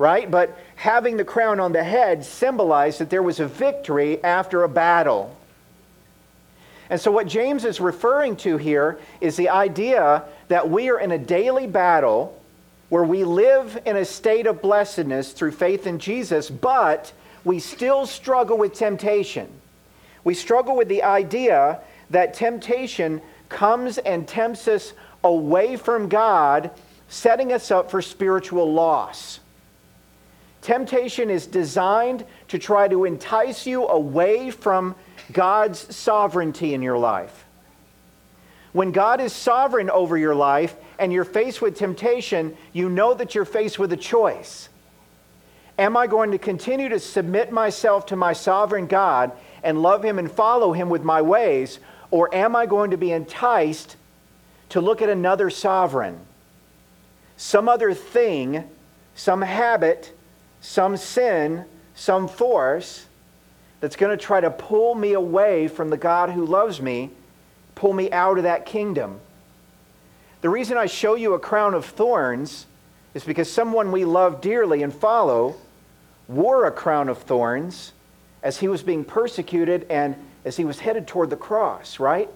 right? 0.00 0.30
But 0.30 0.58
having 0.76 1.18
the 1.18 1.26
crown 1.26 1.60
on 1.60 1.72
the 1.72 1.84
head 1.84 2.24
symbolized 2.24 3.00
that 3.00 3.10
there 3.10 3.22
was 3.22 3.38
a 3.38 3.46
victory 3.46 4.24
after 4.24 4.62
a 4.62 4.68
battle. 4.68 5.36
And 6.88 6.98
so, 6.98 7.12
what 7.12 7.26
James 7.26 7.66
is 7.66 7.82
referring 7.82 8.36
to 8.36 8.56
here 8.56 8.98
is 9.20 9.36
the 9.36 9.50
idea 9.50 10.24
that 10.48 10.70
we 10.70 10.88
are 10.88 10.98
in 10.98 11.12
a 11.12 11.18
daily 11.18 11.66
battle 11.66 12.34
where 12.88 13.04
we 13.04 13.24
live 13.24 13.78
in 13.84 13.98
a 13.98 14.06
state 14.06 14.46
of 14.46 14.62
blessedness 14.62 15.32
through 15.32 15.52
faith 15.52 15.86
in 15.86 15.98
Jesus, 15.98 16.48
but 16.48 17.12
we 17.44 17.58
still 17.58 18.06
struggle 18.06 18.58
with 18.58 18.74
temptation. 18.74 19.48
We 20.24 20.34
struggle 20.34 20.76
with 20.76 20.88
the 20.88 21.02
idea 21.02 21.80
that 22.10 22.34
temptation 22.34 23.22
comes 23.48 23.98
and 23.98 24.26
tempts 24.26 24.68
us 24.68 24.92
away 25.24 25.76
from 25.76 26.08
God, 26.08 26.70
setting 27.08 27.52
us 27.52 27.70
up 27.70 27.90
for 27.90 28.02
spiritual 28.02 28.72
loss. 28.72 29.40
Temptation 30.62 31.30
is 31.30 31.46
designed 31.46 32.24
to 32.48 32.58
try 32.58 32.86
to 32.88 33.04
entice 33.04 33.66
you 33.66 33.86
away 33.86 34.50
from 34.50 34.94
God's 35.32 35.94
sovereignty 35.94 36.74
in 36.74 36.82
your 36.82 36.98
life. 36.98 37.46
When 38.72 38.92
God 38.92 39.20
is 39.20 39.32
sovereign 39.32 39.90
over 39.90 40.16
your 40.16 40.34
life 40.34 40.76
and 40.98 41.12
you're 41.12 41.24
faced 41.24 41.60
with 41.62 41.76
temptation, 41.76 42.56
you 42.72 42.88
know 42.88 43.14
that 43.14 43.34
you're 43.34 43.44
faced 43.44 43.78
with 43.78 43.92
a 43.92 43.96
choice. 43.96 44.68
Am 45.78 45.96
I 45.96 46.06
going 46.06 46.30
to 46.32 46.38
continue 46.38 46.88
to 46.88 47.00
submit 47.00 47.52
myself 47.52 48.06
to 48.06 48.16
my 48.16 48.32
sovereign 48.32 48.86
God 48.86 49.32
and 49.62 49.82
love 49.82 50.04
Him 50.04 50.18
and 50.18 50.30
follow 50.30 50.72
Him 50.72 50.90
with 50.90 51.02
my 51.02 51.22
ways, 51.22 51.78
or 52.10 52.34
am 52.34 52.56
I 52.56 52.66
going 52.66 52.90
to 52.90 52.96
be 52.96 53.12
enticed 53.12 53.96
to 54.70 54.80
look 54.80 55.02
at 55.02 55.08
another 55.08 55.50
sovereign, 55.50 56.18
some 57.36 57.68
other 57.68 57.94
thing, 57.94 58.64
some 59.14 59.42
habit, 59.42 60.12
some 60.60 60.96
sin, 60.96 61.64
some 61.94 62.28
force 62.28 63.06
that's 63.80 63.96
going 63.96 64.16
to 64.16 64.22
try 64.22 64.40
to 64.40 64.50
pull 64.50 64.94
me 64.94 65.12
away 65.12 65.68
from 65.68 65.90
the 65.90 65.96
God 65.96 66.30
who 66.30 66.44
loves 66.44 66.80
me, 66.80 67.10
pull 67.74 67.92
me 67.92 68.10
out 68.12 68.38
of 68.38 68.44
that 68.44 68.66
kingdom? 68.66 69.20
The 70.40 70.48
reason 70.48 70.76
I 70.76 70.86
show 70.86 71.14
you 71.14 71.34
a 71.34 71.38
crown 71.38 71.74
of 71.74 71.84
thorns 71.84 72.66
is 73.14 73.24
because 73.24 73.50
someone 73.50 73.92
we 73.92 74.04
love 74.04 74.40
dearly 74.40 74.82
and 74.82 74.94
follow 74.94 75.56
wore 76.28 76.66
a 76.66 76.70
crown 76.70 77.08
of 77.08 77.18
thorns 77.18 77.92
as 78.42 78.58
he 78.58 78.68
was 78.68 78.82
being 78.82 79.04
persecuted 79.04 79.86
and 79.90 80.14
as 80.44 80.56
he 80.56 80.64
was 80.64 80.80
headed 80.80 81.06
toward 81.06 81.30
the 81.30 81.36
cross, 81.36 81.98
right? 81.98 82.30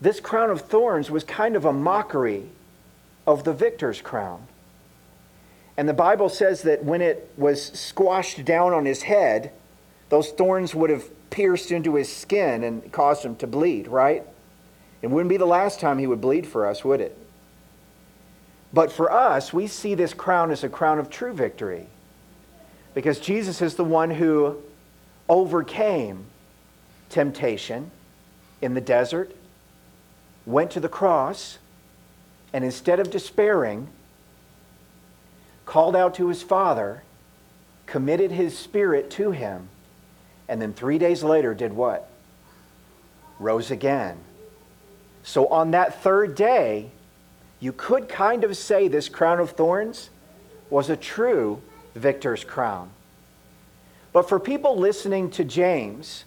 This 0.00 0.20
crown 0.20 0.50
of 0.50 0.62
thorns 0.62 1.10
was 1.10 1.24
kind 1.24 1.56
of 1.56 1.64
a 1.64 1.72
mockery 1.72 2.48
of 3.26 3.44
the 3.44 3.52
victor's 3.52 4.00
crown. 4.00 4.46
And 5.76 5.88
the 5.88 5.94
Bible 5.94 6.28
says 6.28 6.62
that 6.62 6.84
when 6.84 7.02
it 7.02 7.30
was 7.36 7.62
squashed 7.62 8.44
down 8.44 8.72
on 8.72 8.86
his 8.86 9.02
head, 9.02 9.52
those 10.08 10.30
thorns 10.30 10.74
would 10.74 10.90
have 10.90 11.04
pierced 11.30 11.70
into 11.70 11.96
his 11.96 12.14
skin 12.14 12.62
and 12.62 12.90
caused 12.92 13.24
him 13.24 13.36
to 13.36 13.46
bleed, 13.46 13.88
right? 13.88 14.24
It 15.02 15.08
wouldn't 15.08 15.28
be 15.28 15.36
the 15.36 15.46
last 15.46 15.80
time 15.80 15.98
he 15.98 16.06
would 16.06 16.20
bleed 16.20 16.46
for 16.46 16.66
us, 16.66 16.84
would 16.84 17.00
it? 17.00 17.18
But 18.76 18.92
for 18.92 19.10
us, 19.10 19.54
we 19.54 19.68
see 19.68 19.94
this 19.94 20.12
crown 20.12 20.50
as 20.50 20.62
a 20.62 20.68
crown 20.68 20.98
of 20.98 21.08
true 21.08 21.32
victory 21.32 21.86
because 22.92 23.18
Jesus 23.18 23.62
is 23.62 23.74
the 23.74 23.84
one 23.84 24.10
who 24.10 24.58
overcame 25.30 26.26
temptation 27.08 27.90
in 28.60 28.74
the 28.74 28.82
desert, 28.82 29.34
went 30.44 30.72
to 30.72 30.80
the 30.80 30.90
cross, 30.90 31.56
and 32.52 32.66
instead 32.66 33.00
of 33.00 33.10
despairing, 33.10 33.88
called 35.64 35.96
out 35.96 36.14
to 36.16 36.28
his 36.28 36.42
Father, 36.42 37.02
committed 37.86 38.30
his 38.30 38.58
spirit 38.58 39.08
to 39.12 39.30
him, 39.30 39.70
and 40.50 40.60
then 40.60 40.74
three 40.74 40.98
days 40.98 41.24
later 41.24 41.54
did 41.54 41.72
what? 41.72 42.10
Rose 43.38 43.70
again. 43.70 44.18
So 45.22 45.46
on 45.46 45.70
that 45.70 46.02
third 46.02 46.34
day, 46.34 46.90
you 47.60 47.72
could 47.72 48.08
kind 48.08 48.44
of 48.44 48.56
say 48.56 48.88
this 48.88 49.08
crown 49.08 49.40
of 49.40 49.50
thorns 49.50 50.10
was 50.70 50.90
a 50.90 50.96
true 50.96 51.62
victor's 51.94 52.44
crown. 52.44 52.90
But 54.12 54.28
for 54.28 54.38
people 54.40 54.78
listening 54.78 55.30
to 55.32 55.44
James, 55.44 56.24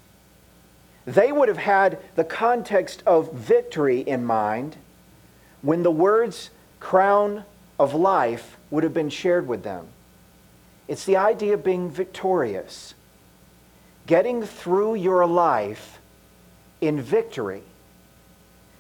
they 1.06 1.32
would 1.32 1.48
have 1.48 1.58
had 1.58 2.00
the 2.16 2.24
context 2.24 3.04
of 3.06 3.34
victory 3.34 4.02
in 4.02 4.26
mind 4.26 4.78
when 5.62 5.84
the 5.84 5.92
words 5.92 6.50
crown 6.80 7.46
of 7.80 7.94
life 7.94 8.58
would 8.70 8.84
have 8.84 8.94
been 8.94 9.10
shared 9.10 9.48
with 9.48 9.64
them. 9.64 9.88
It's 10.88 11.06
the 11.06 11.18
idea 11.18 11.54
of 11.54 11.64
being 11.64 11.90
victorious, 11.90 12.94
getting 14.08 14.44
through 14.44 14.96
your 14.96 15.26
life 15.26 16.00
in 16.82 17.02
victory. 17.02 17.64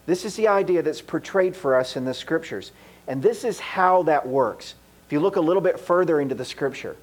This 0.05 0.25
is 0.25 0.35
the 0.35 0.47
idea 0.47 0.81
that's 0.81 1.01
portrayed 1.01 1.55
for 1.55 1.75
us 1.75 1.95
in 1.95 2.05
the 2.05 2.13
scriptures. 2.13 2.71
And 3.07 3.21
this 3.21 3.43
is 3.43 3.59
how 3.59 4.03
that 4.03 4.27
works. 4.27 4.75
If 5.05 5.13
you 5.13 5.19
look 5.19 5.35
a 5.35 5.41
little 5.41 5.61
bit 5.61 5.79
further 5.79 6.19
into 6.21 6.35
the 6.35 6.45
scripture, 6.45 6.95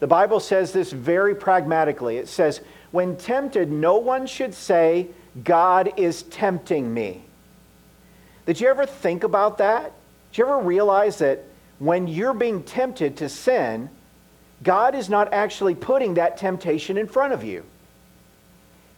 the 0.00 0.06
Bible 0.06 0.40
says 0.40 0.72
this 0.72 0.92
very 0.92 1.34
pragmatically. 1.34 2.16
It 2.18 2.28
says, 2.28 2.60
When 2.90 3.16
tempted, 3.16 3.70
no 3.70 3.96
one 3.96 4.26
should 4.26 4.54
say, 4.54 5.08
God 5.42 5.92
is 5.96 6.22
tempting 6.24 6.92
me. 6.92 7.24
Did 8.46 8.60
you 8.60 8.68
ever 8.68 8.86
think 8.86 9.24
about 9.24 9.58
that? 9.58 9.92
Did 10.30 10.38
you 10.38 10.44
ever 10.46 10.58
realize 10.58 11.18
that 11.18 11.44
when 11.78 12.06
you're 12.08 12.34
being 12.34 12.62
tempted 12.62 13.16
to 13.18 13.28
sin, 13.28 13.88
God 14.62 14.94
is 14.94 15.08
not 15.08 15.32
actually 15.32 15.74
putting 15.74 16.14
that 16.14 16.36
temptation 16.36 16.98
in 16.98 17.06
front 17.06 17.32
of 17.32 17.44
you? 17.44 17.64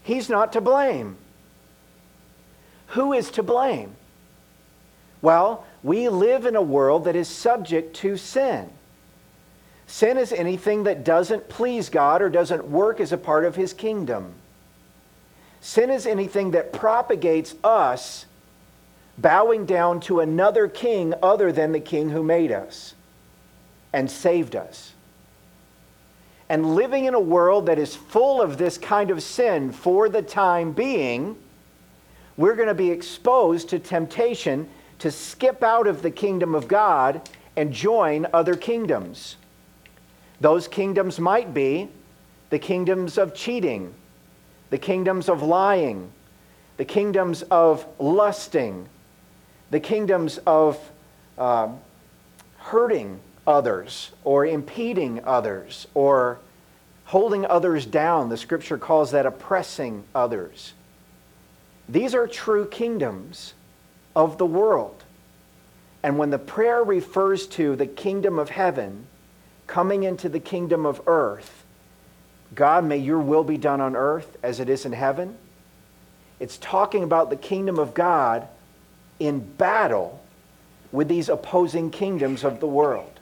He's 0.02 0.28
not 0.28 0.52
to 0.54 0.60
blame. 0.60 1.16
Who 2.88 3.12
is 3.12 3.30
to 3.32 3.42
blame? 3.42 3.96
Well, 5.22 5.64
we 5.82 6.08
live 6.08 6.46
in 6.46 6.56
a 6.56 6.62
world 6.62 7.04
that 7.04 7.16
is 7.16 7.28
subject 7.28 7.96
to 7.96 8.16
sin. 8.16 8.70
Sin 9.86 10.18
is 10.18 10.32
anything 10.32 10.84
that 10.84 11.04
doesn't 11.04 11.48
please 11.48 11.88
God 11.88 12.22
or 12.22 12.28
doesn't 12.28 12.68
work 12.68 13.00
as 13.00 13.12
a 13.12 13.18
part 13.18 13.44
of 13.44 13.56
His 13.56 13.72
kingdom. 13.72 14.34
Sin 15.60 15.90
is 15.90 16.06
anything 16.06 16.52
that 16.52 16.72
propagates 16.72 17.54
us 17.64 18.26
bowing 19.18 19.64
down 19.64 20.00
to 20.00 20.20
another 20.20 20.68
king 20.68 21.14
other 21.22 21.50
than 21.50 21.72
the 21.72 21.80
king 21.80 22.10
who 22.10 22.22
made 22.22 22.52
us 22.52 22.94
and 23.92 24.10
saved 24.10 24.54
us. 24.54 24.92
And 26.48 26.76
living 26.76 27.06
in 27.06 27.14
a 27.14 27.20
world 27.20 27.66
that 27.66 27.78
is 27.78 27.96
full 27.96 28.40
of 28.40 28.58
this 28.58 28.78
kind 28.78 29.10
of 29.10 29.22
sin 29.22 29.72
for 29.72 30.08
the 30.08 30.22
time 30.22 30.72
being, 30.72 31.36
we're 32.36 32.54
going 32.54 32.68
to 32.68 32.74
be 32.74 32.90
exposed 32.90 33.68
to 33.70 33.78
temptation 33.78 34.68
to 34.98 35.10
skip 35.10 35.62
out 35.62 35.86
of 35.86 36.02
the 36.02 36.10
kingdom 36.10 36.54
of 36.54 36.68
God 36.68 37.28
and 37.56 37.72
join 37.72 38.26
other 38.32 38.54
kingdoms. 38.54 39.36
Those 40.40 40.68
kingdoms 40.68 41.18
might 41.18 41.54
be 41.54 41.88
the 42.50 42.58
kingdoms 42.58 43.18
of 43.18 43.34
cheating, 43.34 43.94
the 44.70 44.78
kingdoms 44.78 45.28
of 45.28 45.42
lying, 45.42 46.12
the 46.76 46.84
kingdoms 46.84 47.42
of 47.42 47.86
lusting, 47.98 48.88
the 49.70 49.80
kingdoms 49.80 50.38
of 50.46 50.78
uh, 51.38 51.68
hurting 52.58 53.20
others 53.46 54.10
or 54.24 54.44
impeding 54.44 55.24
others 55.24 55.86
or 55.94 56.38
holding 57.06 57.46
others 57.46 57.86
down. 57.86 58.28
The 58.28 58.36
scripture 58.36 58.78
calls 58.78 59.12
that 59.12 59.24
oppressing 59.24 60.04
others. 60.14 60.74
These 61.88 62.14
are 62.14 62.26
true 62.26 62.66
kingdoms 62.66 63.54
of 64.14 64.38
the 64.38 64.46
world. 64.46 65.04
And 66.02 66.18
when 66.18 66.30
the 66.30 66.38
prayer 66.38 66.82
refers 66.82 67.46
to 67.48 67.76
the 67.76 67.86
kingdom 67.86 68.38
of 68.38 68.50
heaven 68.50 69.06
coming 69.66 70.04
into 70.04 70.28
the 70.28 70.40
kingdom 70.40 70.86
of 70.86 71.00
earth, 71.06 71.64
God, 72.54 72.84
may 72.84 72.98
your 72.98 73.18
will 73.18 73.44
be 73.44 73.56
done 73.56 73.80
on 73.80 73.96
earth 73.96 74.36
as 74.42 74.60
it 74.60 74.68
is 74.68 74.86
in 74.86 74.92
heaven. 74.92 75.36
It's 76.38 76.58
talking 76.58 77.02
about 77.02 77.30
the 77.30 77.36
kingdom 77.36 77.78
of 77.78 77.94
God 77.94 78.46
in 79.18 79.40
battle 79.40 80.22
with 80.92 81.08
these 81.08 81.28
opposing 81.28 81.90
kingdoms 81.90 82.44
of 82.44 82.60
the 82.60 82.66
world. 82.66 83.20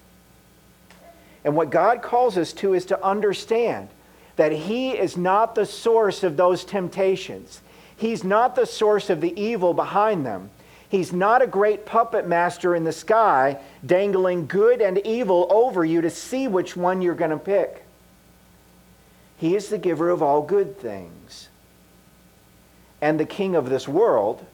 And 1.44 1.56
what 1.56 1.70
God 1.70 2.02
calls 2.02 2.36
us 2.38 2.52
to 2.54 2.74
is 2.74 2.86
to 2.86 3.04
understand 3.04 3.88
that 4.36 4.52
He 4.52 4.92
is 4.92 5.16
not 5.16 5.54
the 5.54 5.66
source 5.66 6.22
of 6.22 6.36
those 6.36 6.64
temptations. 6.64 7.60
He's 7.96 8.24
not 8.24 8.56
the 8.56 8.66
source 8.66 9.10
of 9.10 9.20
the 9.20 9.38
evil 9.40 9.74
behind 9.74 10.26
them. 10.26 10.50
He's 10.88 11.12
not 11.12 11.42
a 11.42 11.46
great 11.46 11.86
puppet 11.86 12.26
master 12.26 12.74
in 12.74 12.84
the 12.84 12.92
sky 12.92 13.58
dangling 13.84 14.46
good 14.46 14.80
and 14.80 14.98
evil 14.98 15.48
over 15.50 15.84
you 15.84 16.00
to 16.02 16.10
see 16.10 16.46
which 16.46 16.76
one 16.76 17.02
you're 17.02 17.14
going 17.14 17.30
to 17.30 17.36
pick. 17.36 17.84
He 19.36 19.56
is 19.56 19.68
the 19.68 19.78
giver 19.78 20.10
of 20.10 20.22
all 20.22 20.42
good 20.42 20.78
things. 20.78 21.48
And 23.00 23.18
the 23.18 23.26
king 23.26 23.56
of 23.56 23.68
this 23.68 23.88
world, 23.88 24.46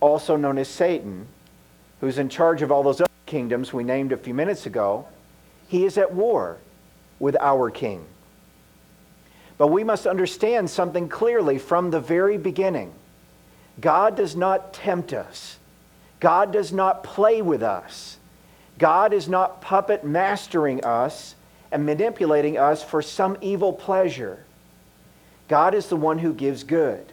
also 0.00 0.36
known 0.36 0.58
as 0.58 0.68
Satan, 0.68 1.26
who's 2.00 2.18
in 2.18 2.28
charge 2.28 2.62
of 2.62 2.70
all 2.70 2.82
those 2.82 3.00
other 3.00 3.10
kingdoms 3.26 3.72
we 3.72 3.82
named 3.82 4.12
a 4.12 4.16
few 4.16 4.34
minutes 4.34 4.66
ago, 4.66 5.08
he 5.68 5.84
is 5.84 5.98
at 5.98 6.12
war 6.12 6.58
with 7.18 7.36
our 7.40 7.70
king. 7.70 8.04
But 9.58 9.68
we 9.68 9.84
must 9.84 10.06
understand 10.06 10.70
something 10.70 11.08
clearly 11.08 11.58
from 11.58 11.90
the 11.90 12.00
very 12.00 12.38
beginning. 12.38 12.92
God 13.80 14.16
does 14.16 14.34
not 14.34 14.72
tempt 14.72 15.12
us. 15.12 15.58
God 16.20 16.52
does 16.52 16.72
not 16.72 17.04
play 17.04 17.42
with 17.42 17.62
us. 17.62 18.18
God 18.78 19.12
is 19.12 19.28
not 19.28 19.60
puppet 19.60 20.04
mastering 20.04 20.84
us 20.84 21.34
and 21.70 21.84
manipulating 21.84 22.56
us 22.56 22.82
for 22.82 23.02
some 23.02 23.36
evil 23.40 23.72
pleasure. 23.72 24.44
God 25.48 25.74
is 25.74 25.88
the 25.88 25.96
one 25.96 26.18
who 26.18 26.32
gives 26.32 26.62
good. 26.62 27.12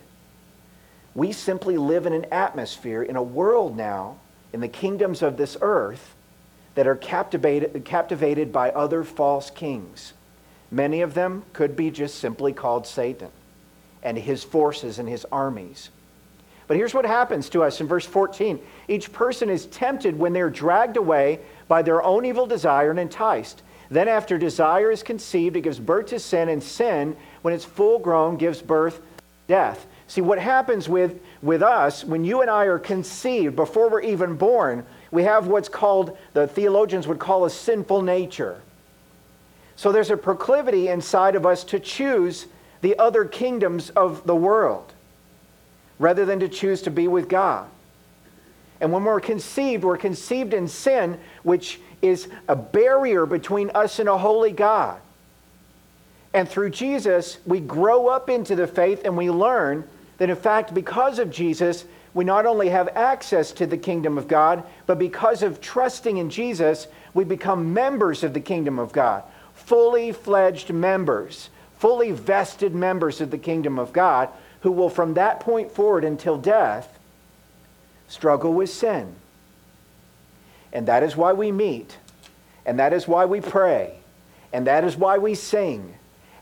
We 1.16 1.32
simply 1.32 1.78
live 1.78 2.06
in 2.06 2.14
an 2.14 2.26
atmosphere, 2.26 3.02
in 3.02 3.16
a 3.16 3.24
world 3.24 3.76
now, 3.76 4.18
in 4.54 4.60
the 4.60 4.68
kingdoms 4.68 5.22
of 5.22 5.38
this 5.38 5.58
earth, 5.62 6.14
that 6.76 6.88
are 6.88 6.96
captivated, 6.96 7.86
captivated 7.86 8.52
by 8.52 8.70
other 8.72 9.04
false 9.04 9.50
kings. 9.50 10.14
Many 10.72 11.02
of 11.02 11.14
them 11.14 11.44
could 11.54 11.76
be 11.76 11.92
just 11.92 12.16
simply 12.16 12.54
called 12.54 12.88
Satan 12.88 13.30
and 14.04 14.18
his 14.18 14.44
forces 14.44 15.00
and 15.00 15.08
his 15.08 15.26
armies. 15.32 15.90
But 16.68 16.78
here's 16.78 16.94
what 16.94 17.06
happens 17.06 17.50
to 17.50 17.64
us 17.64 17.80
in 17.80 17.88
verse 17.88 18.06
14 18.06 18.60
each 18.88 19.12
person 19.12 19.50
is 19.50 19.68
tempted 19.68 20.18
when 20.18 20.34
they're 20.34 20.50
dragged 20.50 20.98
away 20.98 21.40
by 21.68 21.82
their 21.82 22.02
own 22.02 22.26
evil 22.26 22.48
desire 22.48 22.90
and 22.92 23.00
enticed. 23.00 23.62
Then, 23.90 24.08
after 24.08 24.38
desire 24.40 24.90
is 24.90 25.04
conceived, 25.04 25.56
it 25.56 25.62
gives 25.62 25.80
birth 25.80 26.08
to 26.08 26.20
sin, 26.20 26.50
and 26.50 26.62
sin, 26.62 27.16
when 27.44 27.54
it's 27.54 27.66
full 27.66 28.00
grown, 28.00 28.36
gives 28.36 28.62
birth 28.62 28.98
to 28.98 29.04
death. 29.48 29.86
See, 30.08 30.22
what 30.22 30.40
happens 30.40 30.90
with, 30.90 31.20
with 31.42 31.62
us 31.62 32.04
when 32.04 32.24
you 32.24 32.42
and 32.42 32.50
I 32.50 32.66
are 32.66 32.80
conceived 32.80 33.56
before 33.56 33.90
we're 33.90 34.02
even 34.02 34.36
born, 34.36 34.86
we 35.12 35.24
have 35.24 35.48
what's 35.48 35.70
called, 35.70 36.18
the 36.34 36.48
theologians 36.48 37.08
would 37.08 37.20
call 37.20 37.46
a 37.46 37.50
sinful 37.50 38.02
nature. 38.02 38.60
So 39.76 39.92
there's 39.92 40.12
a 40.12 40.18
proclivity 40.18 40.88
inside 40.88 41.36
of 41.36 41.46
us 41.46 41.64
to 41.66 41.80
choose 41.80 42.48
the 42.82 42.98
other 42.98 43.26
kingdoms 43.26 43.90
of 43.92 44.26
the 44.26 44.36
world 44.36 44.94
rather 46.00 46.26
than 46.26 46.40
to 46.40 46.50
choose 46.50 46.82
to 46.84 46.92
be 46.92 47.08
with 47.08 47.30
God. 47.30 47.68
And 48.82 48.92
when 48.92 49.04
we're 49.04 49.22
conceived, 49.22 49.84
we're 49.84 49.98
conceived 49.98 50.54
in 50.54 50.68
sin, 50.68 51.20
which 51.44 51.80
is 52.02 52.28
a 52.48 52.56
barrier 52.56 53.26
between 53.26 53.70
us 53.72 54.00
and 54.00 54.10
a 54.10 54.18
holy 54.18 54.52
God. 54.52 55.00
And 56.34 56.50
through 56.50 56.72
Jesus, 56.72 57.38
we 57.46 57.62
grow 57.62 58.08
up 58.08 58.30
into 58.30 58.56
the 58.56 58.68
faith 58.68 59.04
and 59.06 59.16
we 59.16 59.30
learn 59.30 59.88
that, 60.18 60.30
in 60.30 60.36
fact, 60.36 60.74
because 60.74 61.18
of 61.18 61.32
Jesus, 61.32 61.86
we 62.14 62.26
not 62.26 62.46
only 62.46 62.70
have 62.70 62.90
access 62.90 63.52
to 63.54 63.66
the 63.66 63.78
kingdom 63.78 64.18
of 64.18 64.28
God, 64.28 64.64
but 64.86 65.00
because 65.00 65.44
of 65.44 65.62
trusting 65.62 66.18
in 66.18 66.30
Jesus, 66.30 66.88
we 67.14 67.24
become 67.24 67.74
members 67.74 68.24
of 68.24 68.34
the 68.34 68.42
kingdom 68.42 68.80
of 68.80 68.92
God, 68.92 69.24
fully 69.66 70.12
fledged 70.12 70.72
members, 70.72 71.50
fully 71.78 72.12
vested 72.12 72.74
members 72.74 73.20
of 73.22 73.32
the 73.32 73.38
kingdom 73.38 73.80
of 73.80 73.92
God, 73.92 74.30
who 74.62 74.72
will, 74.72 74.90
from 74.90 75.16
that 75.16 75.40
point 75.40 75.72
forward 75.72 76.04
until 76.04 76.38
death, 76.38 76.98
struggle 78.08 78.54
with 78.54 78.70
sin. 78.70 79.14
And 80.72 80.88
that 80.88 81.04
is 81.04 81.16
why 81.16 81.34
we 81.34 81.52
meet, 81.52 81.98
and 82.66 82.80
that 82.80 82.94
is 82.94 83.08
why 83.08 83.26
we 83.26 83.42
pray, 83.42 83.96
and 84.54 84.68
that 84.68 84.84
is 84.84 84.96
why 84.96 85.18
we 85.18 85.36
sing, 85.36 85.96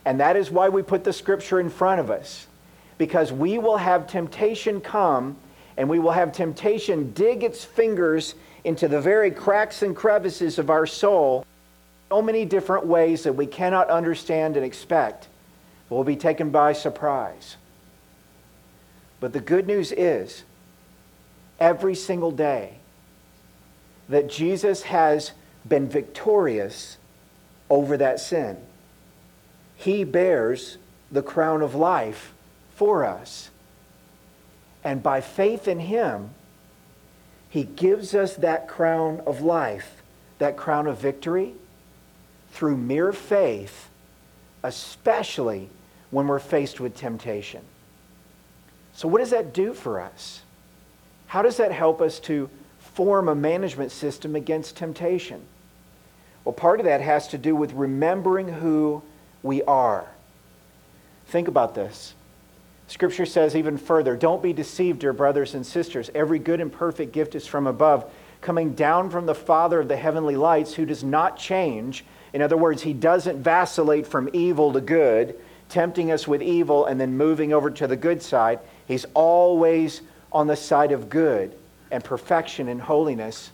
and 0.05 0.19
that 0.19 0.35
is 0.35 0.51
why 0.51 0.69
we 0.69 0.81
put 0.81 1.03
the 1.03 1.13
scripture 1.13 1.59
in 1.59 1.69
front 1.69 1.99
of 1.99 2.11
us. 2.11 2.47
Because 2.97 3.31
we 3.31 3.57
will 3.57 3.77
have 3.77 4.07
temptation 4.07 4.81
come, 4.81 5.35
and 5.77 5.89
we 5.89 5.99
will 5.99 6.11
have 6.11 6.31
temptation 6.31 7.11
dig 7.13 7.43
its 7.43 7.63
fingers 7.63 8.35
into 8.63 8.87
the 8.87 9.01
very 9.01 9.31
cracks 9.31 9.81
and 9.81 9.95
crevices 9.95 10.59
of 10.59 10.69
our 10.69 10.85
soul 10.85 11.45
so 12.13 12.21
many 12.21 12.45
different 12.45 12.85
ways 12.85 13.23
that 13.23 13.33
we 13.33 13.47
cannot 13.47 13.89
understand 13.89 14.55
and 14.55 14.63
expect. 14.63 15.27
We'll 15.89 16.03
be 16.03 16.15
taken 16.15 16.51
by 16.51 16.73
surprise. 16.73 17.57
But 19.19 19.33
the 19.33 19.39
good 19.39 19.65
news 19.65 19.91
is, 19.91 20.43
every 21.59 21.95
single 21.95 22.29
day, 22.29 22.75
that 24.09 24.29
Jesus 24.29 24.83
has 24.83 25.31
been 25.67 25.89
victorious 25.89 26.97
over 27.67 27.97
that 27.97 28.19
sin. 28.19 28.57
He 29.75 30.03
bears 30.03 30.77
the 31.11 31.23
crown 31.23 31.63
of 31.63 31.73
life 31.73 32.31
for 32.75 33.05
us. 33.05 33.49
And 34.83 35.01
by 35.01 35.19
faith 35.19 35.67
in 35.67 35.79
Him, 35.79 36.29
He 37.49 37.63
gives 37.63 38.13
us 38.13 38.35
that 38.35 38.67
crown 38.67 39.19
of 39.25 39.41
life, 39.41 40.03
that 40.37 40.55
crown 40.55 40.85
of 40.85 40.99
victory, 40.99 41.55
through 42.53 42.77
mere 42.77 43.11
faith, 43.11 43.89
especially 44.63 45.69
when 46.11 46.27
we're 46.27 46.39
faced 46.39 46.79
with 46.79 46.95
temptation. 46.95 47.61
So, 48.93 49.07
what 49.07 49.19
does 49.19 49.31
that 49.31 49.53
do 49.53 49.73
for 49.73 49.99
us? 49.99 50.43
How 51.27 51.41
does 51.41 51.57
that 51.57 51.71
help 51.71 51.99
us 51.99 52.19
to 52.21 52.49
form 52.79 53.27
a 53.27 53.35
management 53.35 53.91
system 53.91 54.35
against 54.35 54.77
temptation? 54.77 55.41
Well, 56.45 56.53
part 56.53 56.79
of 56.79 56.85
that 56.85 57.01
has 57.01 57.27
to 57.29 57.37
do 57.37 57.55
with 57.55 57.73
remembering 57.73 58.47
who 58.47 59.01
we 59.41 59.63
are. 59.63 60.07
Think 61.27 61.47
about 61.47 61.73
this. 61.73 62.13
Scripture 62.87 63.25
says 63.25 63.55
even 63.55 63.77
further 63.77 64.15
don't 64.15 64.43
be 64.43 64.53
deceived, 64.53 64.99
dear 64.99 65.13
brothers 65.13 65.55
and 65.55 65.65
sisters. 65.65 66.11
Every 66.13 66.37
good 66.37 66.61
and 66.61 66.71
perfect 66.71 67.13
gift 67.13 67.33
is 67.33 67.47
from 67.47 67.65
above, 67.65 68.11
coming 68.41 68.73
down 68.73 69.09
from 69.09 69.25
the 69.25 69.33
Father 69.33 69.79
of 69.79 69.87
the 69.87 69.97
heavenly 69.97 70.35
lights, 70.35 70.75
who 70.75 70.85
does 70.85 71.03
not 71.03 71.37
change. 71.37 72.05
In 72.33 72.41
other 72.41 72.57
words, 72.57 72.81
he 72.81 72.93
doesn't 72.93 73.43
vacillate 73.43 74.07
from 74.07 74.29
evil 74.33 74.73
to 74.73 74.81
good, 74.81 75.35
tempting 75.69 76.11
us 76.11 76.27
with 76.27 76.41
evil 76.41 76.85
and 76.85 76.99
then 76.99 77.15
moving 77.15 77.53
over 77.53 77.69
to 77.71 77.87
the 77.87 77.95
good 77.95 78.21
side. 78.21 78.59
He's 78.87 79.05
always 79.13 80.01
on 80.31 80.47
the 80.47 80.55
side 80.55 80.91
of 80.91 81.09
good 81.09 81.55
and 81.91 82.03
perfection 82.03 82.67
and 82.67 82.81
holiness. 82.81 83.51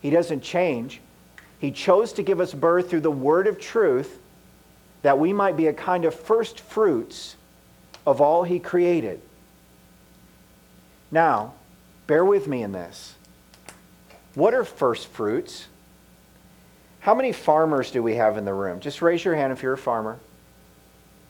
He 0.00 0.10
doesn't 0.10 0.42
change. 0.42 1.00
He 1.58 1.70
chose 1.70 2.12
to 2.14 2.22
give 2.22 2.40
us 2.40 2.52
birth 2.52 2.90
through 2.90 3.00
the 3.00 3.10
word 3.10 3.46
of 3.46 3.58
truth 3.58 4.18
that 5.02 5.18
we 5.18 5.32
might 5.32 5.56
be 5.56 5.66
a 5.66 5.72
kind 5.72 6.04
of 6.04 6.14
first 6.14 6.60
fruits 6.60 7.36
of 8.06 8.20
all 8.20 8.42
he 8.42 8.58
created. 8.58 9.20
Now, 11.10 11.54
bear 12.06 12.24
with 12.24 12.48
me 12.48 12.62
in 12.62 12.72
this. 12.72 13.14
What 14.34 14.52
are 14.52 14.64
first 14.64 15.06
fruits? 15.08 15.68
How 17.04 17.14
many 17.14 17.32
farmers 17.32 17.90
do 17.90 18.02
we 18.02 18.14
have 18.14 18.38
in 18.38 18.46
the 18.46 18.54
room? 18.54 18.80
Just 18.80 19.02
raise 19.02 19.22
your 19.22 19.34
hand 19.34 19.52
if 19.52 19.62
you're 19.62 19.74
a 19.74 19.78
farmer. 19.78 20.18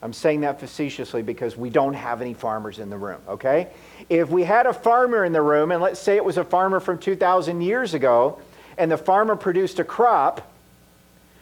I'm 0.01 0.13
saying 0.13 0.39
that 0.41 0.61
facetiously 0.61 1.21
because 1.21 1.57
we 1.57 1.69
don't 1.69 1.95
have 1.95 2.21
any 2.21 2.33
farmers 2.33 2.79
in 2.79 2.89
the 2.89 2.97
room, 2.97 3.19
okay? 3.27 3.67
If 4.07 4.29
we 4.29 4.45
had 4.45 4.67
a 4.67 4.73
farmer 4.73 5.25
in 5.25 5.33
the 5.33 5.41
room, 5.41 5.73
and 5.73 5.81
let's 5.81 5.99
say 5.99 6.15
it 6.15 6.23
was 6.23 6.37
a 6.37 6.45
farmer 6.45 6.79
from 6.79 6.97
2,000 6.97 7.59
years 7.59 7.93
ago, 7.93 8.39
and 8.77 8.89
the 8.89 8.97
farmer 8.97 9.35
produced 9.35 9.79
a 9.79 9.83
crop, 9.83 10.49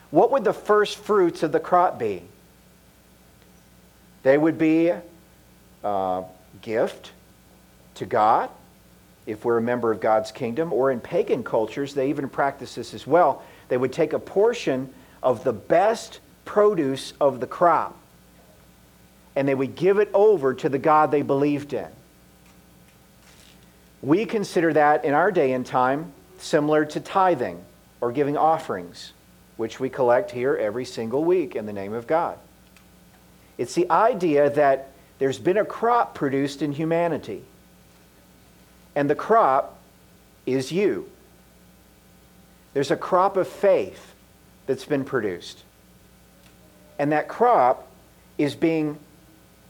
what 0.10 0.32
would 0.32 0.44
the 0.44 0.54
first 0.54 0.98
fruits 0.98 1.44
of 1.44 1.52
the 1.52 1.60
crop 1.60 2.00
be? 2.00 2.24
They 4.24 4.40
would 4.40 4.58
be 4.58 4.94
a 5.84 6.24
gift 6.64 7.12
to 7.96 8.08
God, 8.08 8.50
if 9.28 9.46
we're 9.46 9.60
a 9.60 9.62
member 9.62 9.92
of 9.92 10.02
God's 10.02 10.32
kingdom, 10.32 10.74
or 10.74 10.90
in 10.90 11.00
pagan 11.00 11.44
cultures, 11.44 11.94
they 11.94 12.10
even 12.10 12.30
practice 12.30 12.74
this 12.74 12.96
as 12.96 13.06
well. 13.06 13.44
They 13.70 13.78
would 13.78 13.94
take 13.94 14.14
a 14.14 14.20
portion 14.20 14.94
of 15.22 15.44
the 15.44 15.54
best 15.54 16.20
produce 16.46 17.14
of 17.20 17.40
the 17.40 17.48
crop 17.48 17.98
and 19.36 19.48
they 19.48 19.56
would 19.56 19.76
give 19.76 20.00
it 20.00 20.10
over 20.14 20.54
to 20.54 20.70
the 20.70 20.78
God 20.78 21.12
they 21.12 21.22
believed 21.22 21.74
in. 21.74 21.88
We 24.02 24.26
consider 24.26 24.74
that 24.74 25.06
in 25.06 25.14
our 25.14 25.32
day 25.32 25.54
and 25.54 25.66
time 25.66 26.12
similar 26.38 26.86
to 26.86 27.00
tithing 27.00 27.64
or 28.02 28.12
giving 28.12 28.38
offerings, 28.38 29.14
which 29.58 29.80
we 29.80 29.90
collect 29.90 30.30
here 30.32 30.56
every 30.56 30.86
single 30.86 31.24
week 31.24 31.56
in 31.56 31.66
the 31.66 31.74
name 31.74 31.94
of 31.94 32.06
God. 32.06 32.38
It's 33.58 33.76
the 33.76 33.90
idea 33.90 34.50
that 34.52 34.90
there's 35.20 35.40
been 35.40 35.58
a 35.58 35.66
crop 35.66 36.16
produced 36.16 36.62
in 36.62 36.74
humanity, 36.74 37.44
and 38.96 39.10
the 39.10 39.16
crop 39.16 39.80
is 40.46 40.72
you. 40.72 41.10
There's 42.74 42.92
a 42.92 42.98
crop 42.98 43.38
of 43.38 43.48
faith 43.48 44.14
that's 44.66 44.86
been 44.86 45.06
produced, 45.06 45.64
and 46.98 47.12
that 47.12 47.28
crop 47.28 47.88
is 48.38 48.56
being 48.56 48.98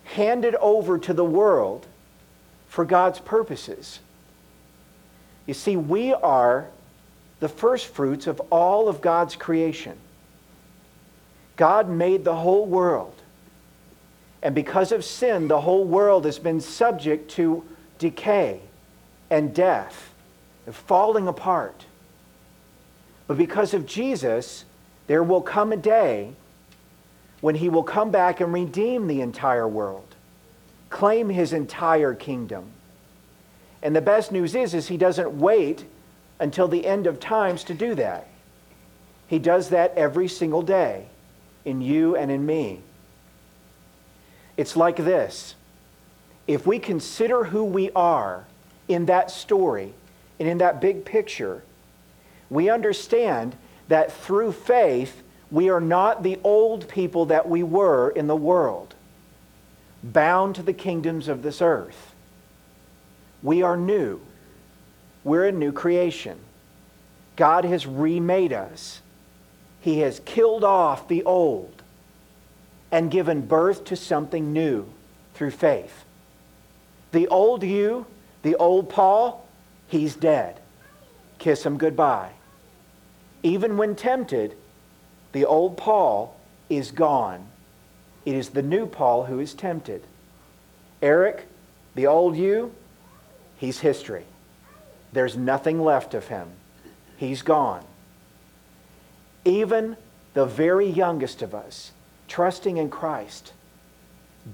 handed 0.06 0.56
over 0.56 0.98
to 1.00 1.14
the 1.14 1.26
world 1.26 1.86
for 2.68 2.86
God's 2.86 3.20
purposes. 3.20 4.00
You 5.46 5.54
see, 5.54 5.76
we 5.76 6.14
are 6.14 6.68
the 7.40 7.50
first 7.50 7.88
fruits 7.88 8.28
of 8.28 8.40
all 8.50 8.88
of 8.88 9.02
God's 9.02 9.36
creation. 9.36 9.98
God 11.56 11.90
made 11.90 12.24
the 12.24 12.36
whole 12.36 12.66
world. 12.66 13.16
And 14.42 14.56
because 14.56 14.92
of 14.92 15.06
sin, 15.06 15.48
the 15.48 15.62
whole 15.62 15.86
world 15.86 16.26
has 16.26 16.40
been 16.40 16.62
subject 16.62 17.32
to 17.32 17.64
decay 18.00 18.62
and 19.30 19.54
death, 19.54 20.14
and 20.66 20.76
falling 20.76 21.28
apart. 21.28 21.86
But 23.28 23.38
because 23.38 23.74
of 23.74 23.86
Jesus, 23.86 24.66
there 25.08 25.24
will 25.24 25.42
come 25.42 25.72
a 25.72 25.78
day 25.78 26.34
when 27.42 27.56
he 27.56 27.70
will 27.70 27.84
come 27.84 28.12
back 28.12 28.40
and 28.40 28.54
redeem 28.54 29.08
the 29.08 29.22
entire 29.22 29.68
world, 29.68 30.16
claim 30.90 31.30
his 31.30 31.54
entire 31.54 32.14
kingdom. 32.14 32.72
And 33.82 33.96
the 33.96 34.02
best 34.02 34.32
news 34.32 34.56
is, 34.56 34.74
is 34.74 34.88
he 34.88 34.98
doesn't 34.98 35.32
wait 35.32 35.86
until 36.40 36.68
the 36.68 36.86
end 36.86 37.06
of 37.06 37.20
times 37.20 37.64
to 37.66 37.74
do 37.74 37.96
that. 37.96 38.28
He 39.28 39.40
does 39.40 39.70
that 39.70 39.94
every 39.98 40.28
single 40.28 40.62
day 40.62 41.08
in 41.66 41.82
you 41.82 42.16
and 42.16 42.32
in 42.32 42.46
me. 42.46 42.82
It's 44.58 44.76
like 44.76 44.98
this 44.98 45.56
if 46.48 46.68
we 46.68 46.80
consider 46.80 47.46
who 47.46 47.64
we 47.64 47.90
are 47.92 48.46
in 48.88 49.06
that 49.06 49.32
story 49.32 49.94
and 50.40 50.48
in 50.48 50.58
that 50.58 50.82
big 50.82 51.06
picture, 51.06 51.64
we 52.54 52.70
understand 52.70 53.56
that 53.88 54.12
through 54.12 54.52
faith, 54.52 55.24
we 55.52 55.70
are 55.70 55.82
not 55.82 56.24
the 56.24 56.40
old 56.44 56.88
people 56.88 57.26
that 57.26 57.50
we 57.50 57.64
were 57.64 58.10
in 58.10 58.28
the 58.28 58.36
world, 58.36 58.96
bound 60.04 60.56
to 60.56 60.64
the 60.64 60.74
kingdoms 60.74 61.28
of 61.28 61.44
this 61.44 61.62
earth. 61.62 62.14
We 63.42 63.62
are 63.62 63.78
new. 63.78 64.22
We're 65.24 65.48
a 65.48 65.52
new 65.52 65.72
creation. 65.72 66.40
God 67.36 67.66
has 67.66 67.86
remade 67.86 68.54
us. 68.54 69.02
He 69.82 70.00
has 70.00 70.22
killed 70.24 70.64
off 70.64 71.08
the 71.08 71.24
old 71.24 71.82
and 72.92 73.10
given 73.10 73.42
birth 73.42 73.86
to 73.86 73.96
something 73.96 74.54
new 74.54 74.88
through 75.34 75.52
faith. 75.52 76.06
The 77.12 77.28
old 77.28 77.64
you, 77.64 78.06
the 78.44 78.56
old 78.56 78.90
Paul, 78.90 79.48
he's 79.88 80.16
dead. 80.16 80.60
Kiss 81.40 81.66
him 81.66 81.78
goodbye. 81.78 82.32
Even 83.44 83.78
when 83.78 83.96
tempted, 83.96 84.56
the 85.34 85.46
old 85.46 85.78
Paul 85.78 86.36
is 86.70 86.92
gone. 86.92 87.48
It 88.26 88.36
is 88.36 88.50
the 88.50 88.62
new 88.62 88.88
Paul 88.88 89.26
who 89.26 89.40
is 89.40 89.54
tempted. 89.54 90.04
Eric, 91.02 91.46
the 91.96 92.08
old 92.08 92.38
you, 92.38 92.74
he's 93.58 93.80
history. 93.80 94.26
There's 95.12 95.36
nothing 95.36 95.84
left 95.84 96.14
of 96.14 96.28
him. 96.28 96.48
He's 97.18 97.42
gone. 97.42 97.84
Even 99.46 99.98
the 100.34 100.46
very 100.46 100.88
youngest 100.88 101.42
of 101.42 101.54
us, 101.54 101.92
trusting 102.28 102.78
in 102.78 102.90
Christ, 102.90 103.54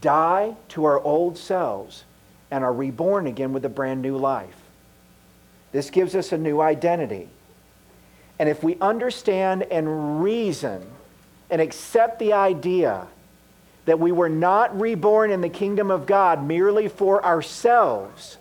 die 0.01 0.55
to 0.69 0.85
our 0.85 0.99
old 0.99 1.37
selves 1.37 2.03
and 2.51 2.63
are 2.63 2.73
reborn 2.73 3.27
again 3.27 3.53
with 3.53 3.63
a 3.65 3.69
brand 3.69 4.01
new 4.01 4.17
life. 4.17 4.61
This 5.71 5.91
gives 5.91 6.15
us 6.15 6.31
a 6.31 6.37
new 6.37 6.59
identity. 6.59 7.29
And 8.39 8.47
if 8.47 8.63
we 8.63 8.77
understand 8.79 9.63
and 9.63 10.23
reason 10.23 10.85
and 11.49 11.61
accept 11.61 12.19
the 12.19 12.33
idea 12.33 13.05
that 13.85 13.99
we 13.99 14.11
were 14.11 14.29
not 14.29 14.79
reborn 14.79 15.29
in 15.29 15.41
the 15.41 15.49
kingdom 15.49 15.91
of 15.91 16.05
God 16.05 16.45
merely 16.45 16.87
for 16.87 17.23
ourselves, 17.23 18.37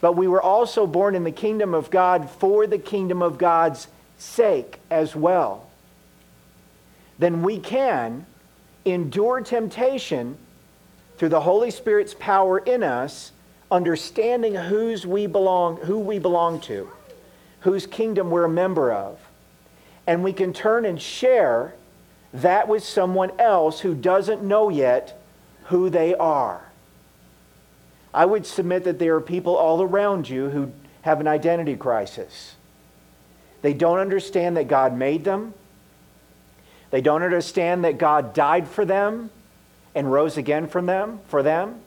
but 0.00 0.12
we 0.12 0.28
were 0.28 0.42
also 0.42 0.86
born 0.86 1.14
in 1.14 1.24
the 1.24 1.32
kingdom 1.32 1.74
of 1.74 1.90
God 1.90 2.28
for 2.28 2.66
the 2.66 2.78
kingdom 2.78 3.22
of 3.22 3.38
God's 3.38 3.88
sake 4.18 4.80
as 4.90 5.16
well, 5.16 5.68
then 7.18 7.42
we 7.42 7.58
can 7.58 8.26
endure 8.84 9.40
temptation 9.40 10.36
through 11.16 11.28
the 11.30 11.40
Holy 11.40 11.70
Spirit's 11.70 12.14
power 12.14 12.58
in 12.58 12.82
us 12.82 13.32
understanding 13.70 14.54
whose 14.54 15.06
we 15.06 15.26
belong, 15.26 15.76
who 15.78 15.98
we 15.98 16.18
belong 16.18 16.60
to, 16.60 16.88
whose 17.60 17.86
kingdom 17.86 18.30
we're 18.30 18.44
a 18.44 18.48
member 18.48 18.92
of. 18.92 19.18
And 20.08 20.24
we 20.24 20.32
can 20.32 20.52
turn 20.52 20.84
and 20.84 21.00
share 21.00 21.74
that 22.32 22.66
with 22.66 22.82
someone 22.82 23.30
else 23.38 23.78
who 23.78 23.94
doesn't 23.94 24.42
know 24.42 24.68
yet 24.68 25.22
who 25.66 25.88
they 25.88 26.16
are. 26.16 26.64
I 28.12 28.24
would 28.24 28.44
submit 28.44 28.82
that 28.84 28.98
there 28.98 29.14
are 29.14 29.20
people 29.20 29.54
all 29.54 29.80
around 29.80 30.28
you 30.28 30.48
who 30.48 30.72
have 31.02 31.20
an 31.20 31.28
identity 31.28 31.76
crisis. 31.76 32.56
They 33.62 33.72
don't 33.72 33.98
understand 33.98 34.56
that 34.56 34.66
God 34.66 34.96
made 34.96 35.22
them. 35.22 35.54
They 36.90 37.00
don't 37.00 37.22
understand 37.22 37.84
that 37.84 37.98
God 37.98 38.34
died 38.34 38.66
for 38.66 38.84
them 38.84 39.30
and 39.94 40.10
rose 40.10 40.36
again 40.36 40.66
from 40.66 40.86
them 40.86 41.20
for 41.28 41.44
them 41.44 41.80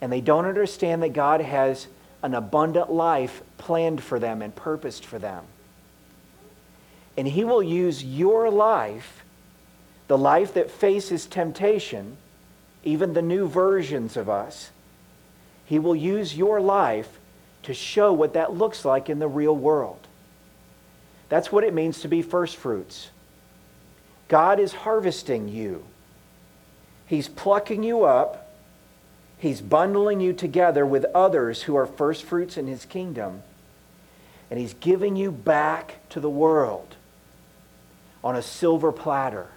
and 0.00 0.12
they 0.12 0.20
don't 0.20 0.46
understand 0.46 1.02
that 1.02 1.12
God 1.12 1.40
has 1.40 1.88
an 2.22 2.34
abundant 2.34 2.90
life 2.90 3.42
planned 3.58 4.02
for 4.02 4.18
them 4.18 4.42
and 4.42 4.54
purposed 4.54 5.04
for 5.04 5.18
them. 5.18 5.44
And 7.18 7.28
He 7.28 7.44
will 7.44 7.62
use 7.62 8.02
your 8.02 8.48
life, 8.48 9.22
the 10.06 10.16
life 10.16 10.54
that 10.54 10.70
faces 10.70 11.26
temptation, 11.26 12.16
even 12.82 13.12
the 13.12 13.20
new 13.20 13.46
versions 13.46 14.16
of 14.16 14.30
us, 14.30 14.70
He 15.66 15.78
will 15.78 15.94
use 15.94 16.34
your 16.34 16.60
life 16.60 17.18
to 17.64 17.74
show 17.74 18.14
what 18.14 18.32
that 18.32 18.54
looks 18.54 18.86
like 18.86 19.10
in 19.10 19.18
the 19.18 19.28
real 19.28 19.54
world. 19.54 20.00
That's 21.28 21.52
what 21.52 21.64
it 21.64 21.74
means 21.74 22.00
to 22.00 22.08
be 22.08 22.22
first 22.22 22.56
fruits. 22.56 23.10
God 24.28 24.58
is 24.58 24.72
harvesting 24.72 25.48
you. 25.48 25.84
He's 27.06 27.28
plucking 27.28 27.82
you 27.82 28.04
up 28.04 28.48
He's 29.38 29.60
bundling 29.60 30.20
you 30.20 30.32
together 30.32 30.84
with 30.84 31.04
others 31.14 31.62
who 31.62 31.76
are 31.76 31.86
first 31.86 32.24
fruits 32.24 32.56
in 32.56 32.66
his 32.66 32.84
kingdom. 32.84 33.44
And 34.50 34.58
he's 34.58 34.74
giving 34.74 35.14
you 35.14 35.30
back 35.30 35.96
to 36.10 36.20
the 36.20 36.30
world 36.30 36.96
on 38.22 38.36
a 38.36 38.42
silver 38.42 38.92
platter. 38.92 39.48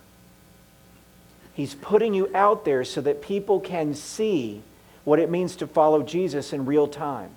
He's 1.53 1.73
putting 1.75 2.13
you 2.13 2.29
out 2.33 2.65
there 2.65 2.83
so 2.83 3.01
that 3.01 3.21
people 3.21 3.59
can 3.59 3.93
see 3.93 4.61
what 5.03 5.19
it 5.19 5.29
means 5.29 5.55
to 5.57 5.67
follow 5.67 6.03
Jesus 6.03 6.53
in 6.53 6.65
real 6.65 6.87
time, 6.87 7.31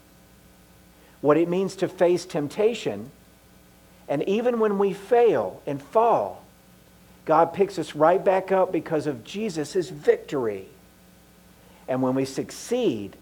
what 1.20 1.36
it 1.36 1.48
means 1.48 1.76
to 1.76 1.88
face 1.88 2.24
temptation. 2.24 3.10
And 4.08 4.22
even 4.28 4.60
when 4.60 4.78
we 4.78 4.92
fail 4.92 5.62
and 5.66 5.82
fall, 5.82 6.44
God 7.24 7.54
picks 7.54 7.78
us 7.78 7.94
right 7.94 8.22
back 8.22 8.52
up 8.52 8.70
because 8.70 9.06
of 9.06 9.24
Jesus' 9.24 9.88
victory. 9.88 10.66
And 11.88 12.02
when 12.02 12.14
we 12.14 12.24
succeed, 12.24 13.16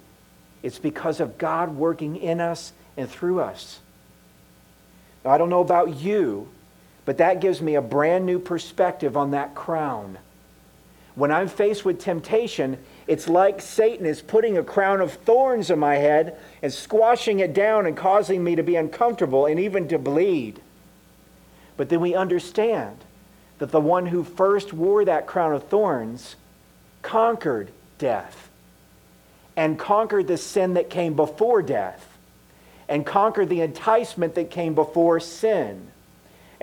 it's 0.63 0.79
because 0.79 1.21
of 1.21 1.39
God 1.39 1.77
working 1.77 2.17
in 2.17 2.41
us 2.41 2.73
and 2.97 3.09
through 3.09 3.41
us. 3.41 3.81
Now, 5.25 5.31
I 5.31 5.39
don't 5.39 5.51
know 5.51 5.61
about 5.61 5.97
you, 5.97 6.49
but 7.05 7.19
that 7.19 7.41
gives 7.41 7.61
me 7.61 7.75
a 7.75 7.83
brand 7.83 8.27
new 8.27 8.39
perspective 8.39 9.17
on 9.17 9.33
that 9.33 9.55
crown. 9.55 10.19
When 11.15 11.31
I'm 11.31 11.49
faced 11.49 11.85
with 11.85 12.01
temptation, 12.01 12.79
it's 13.07 13.29
like 13.29 13.61
Satan 13.61 14.07
is 14.07 14.23
putting 14.23 14.57
a 14.57 14.63
crown 14.63 15.01
of 15.01 15.13
thorns 15.13 15.71
on 15.71 15.79
my 15.79 15.97
head 15.97 16.39
and 16.63 16.73
squashing 16.73 17.41
it 17.41 17.53
down 17.53 17.87
and 17.87 17.97
causing 17.97 18.43
me 18.43 18.57
to 18.57 18.63
be 18.63 18.77
uncomfortable 18.77 19.47
and 19.47 19.61
even 19.61 19.89
to 19.89 19.99
bleed. 19.99 20.61
But 21.77 21.89
then 21.89 22.01
we 22.01 22.15
understand 22.15 22.97
that 23.59 23.71
the 23.71 23.81
one 23.81 24.07
who 24.07 24.25
first 24.25 24.73
wore 24.73 25.05
that 25.05 25.27
crown 25.27 25.53
of 25.53 25.65
thorns 25.69 26.37
conquered 27.03 27.71
death 27.99 28.49
and 29.57 29.79
conquered 29.79 30.27
the 30.27 30.39
sin 30.39 30.75
that 30.75 30.89
came 30.89 31.15
before 31.15 31.63
death, 31.63 32.09
and 32.89 33.05
conquered 33.05 33.49
the 33.49 33.61
enticement 33.61 34.35
that 34.35 34.51
came 34.51 34.75
before 34.75 35.21
sin, 35.21 35.89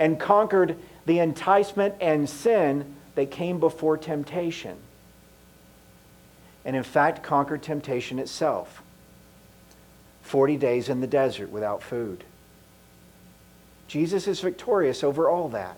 and 0.00 0.18
conquered 0.18 0.76
the 1.04 1.18
enticement 1.18 1.94
and 2.00 2.28
sin 2.28 2.96
that 3.14 3.30
came 3.30 3.60
before 3.60 3.98
temptation. 3.98 4.76
And 6.64 6.74
in 6.74 6.82
fact, 6.82 7.22
conquered 7.22 7.62
temptation 7.62 8.18
itself. 8.18 8.82
40 10.22 10.56
days 10.56 10.88
in 10.88 11.00
the 11.00 11.06
desert 11.06 11.50
without 11.50 11.82
food. 11.82 12.24
Jesus 13.88 14.26
is 14.26 14.40
victorious 14.40 15.04
over 15.04 15.28
all 15.28 15.48
that. 15.50 15.76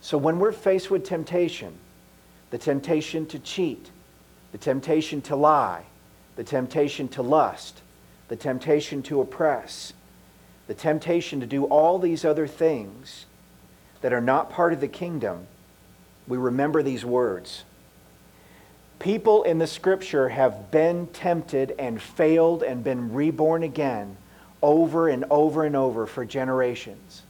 So 0.00 0.16
when 0.16 0.38
we're 0.38 0.52
faced 0.52 0.90
with 0.90 1.04
temptation, 1.04 1.72
the 2.50 2.58
temptation 2.58 3.26
to 3.26 3.38
cheat, 3.38 3.90
the 4.52 4.58
temptation 4.58 5.20
to 5.22 5.36
lie, 5.36 5.84
the 6.36 6.44
temptation 6.44 7.08
to 7.08 7.22
lust, 7.22 7.80
the 8.28 8.36
temptation 8.36 9.02
to 9.04 9.20
oppress, 9.20 9.94
the 10.72 10.80
temptation 10.80 11.38
to 11.40 11.46
do 11.46 11.64
all 11.64 11.98
these 11.98 12.24
other 12.24 12.46
things 12.46 13.26
that 14.00 14.10
are 14.10 14.22
not 14.22 14.48
part 14.48 14.72
of 14.72 14.80
the 14.80 14.88
kingdom, 14.88 15.46
we 16.26 16.38
remember 16.38 16.82
these 16.82 17.04
words. 17.04 17.64
People 18.98 19.42
in 19.42 19.58
the 19.58 19.66
scripture 19.66 20.30
have 20.30 20.70
been 20.70 21.08
tempted 21.08 21.74
and 21.78 22.00
failed 22.00 22.62
and 22.62 22.82
been 22.82 23.12
reborn 23.12 23.62
again 23.62 24.16
over 24.62 25.10
and 25.10 25.26
over 25.30 25.66
and 25.66 25.76
over 25.76 26.06
for 26.06 26.24
generations. 26.24 27.20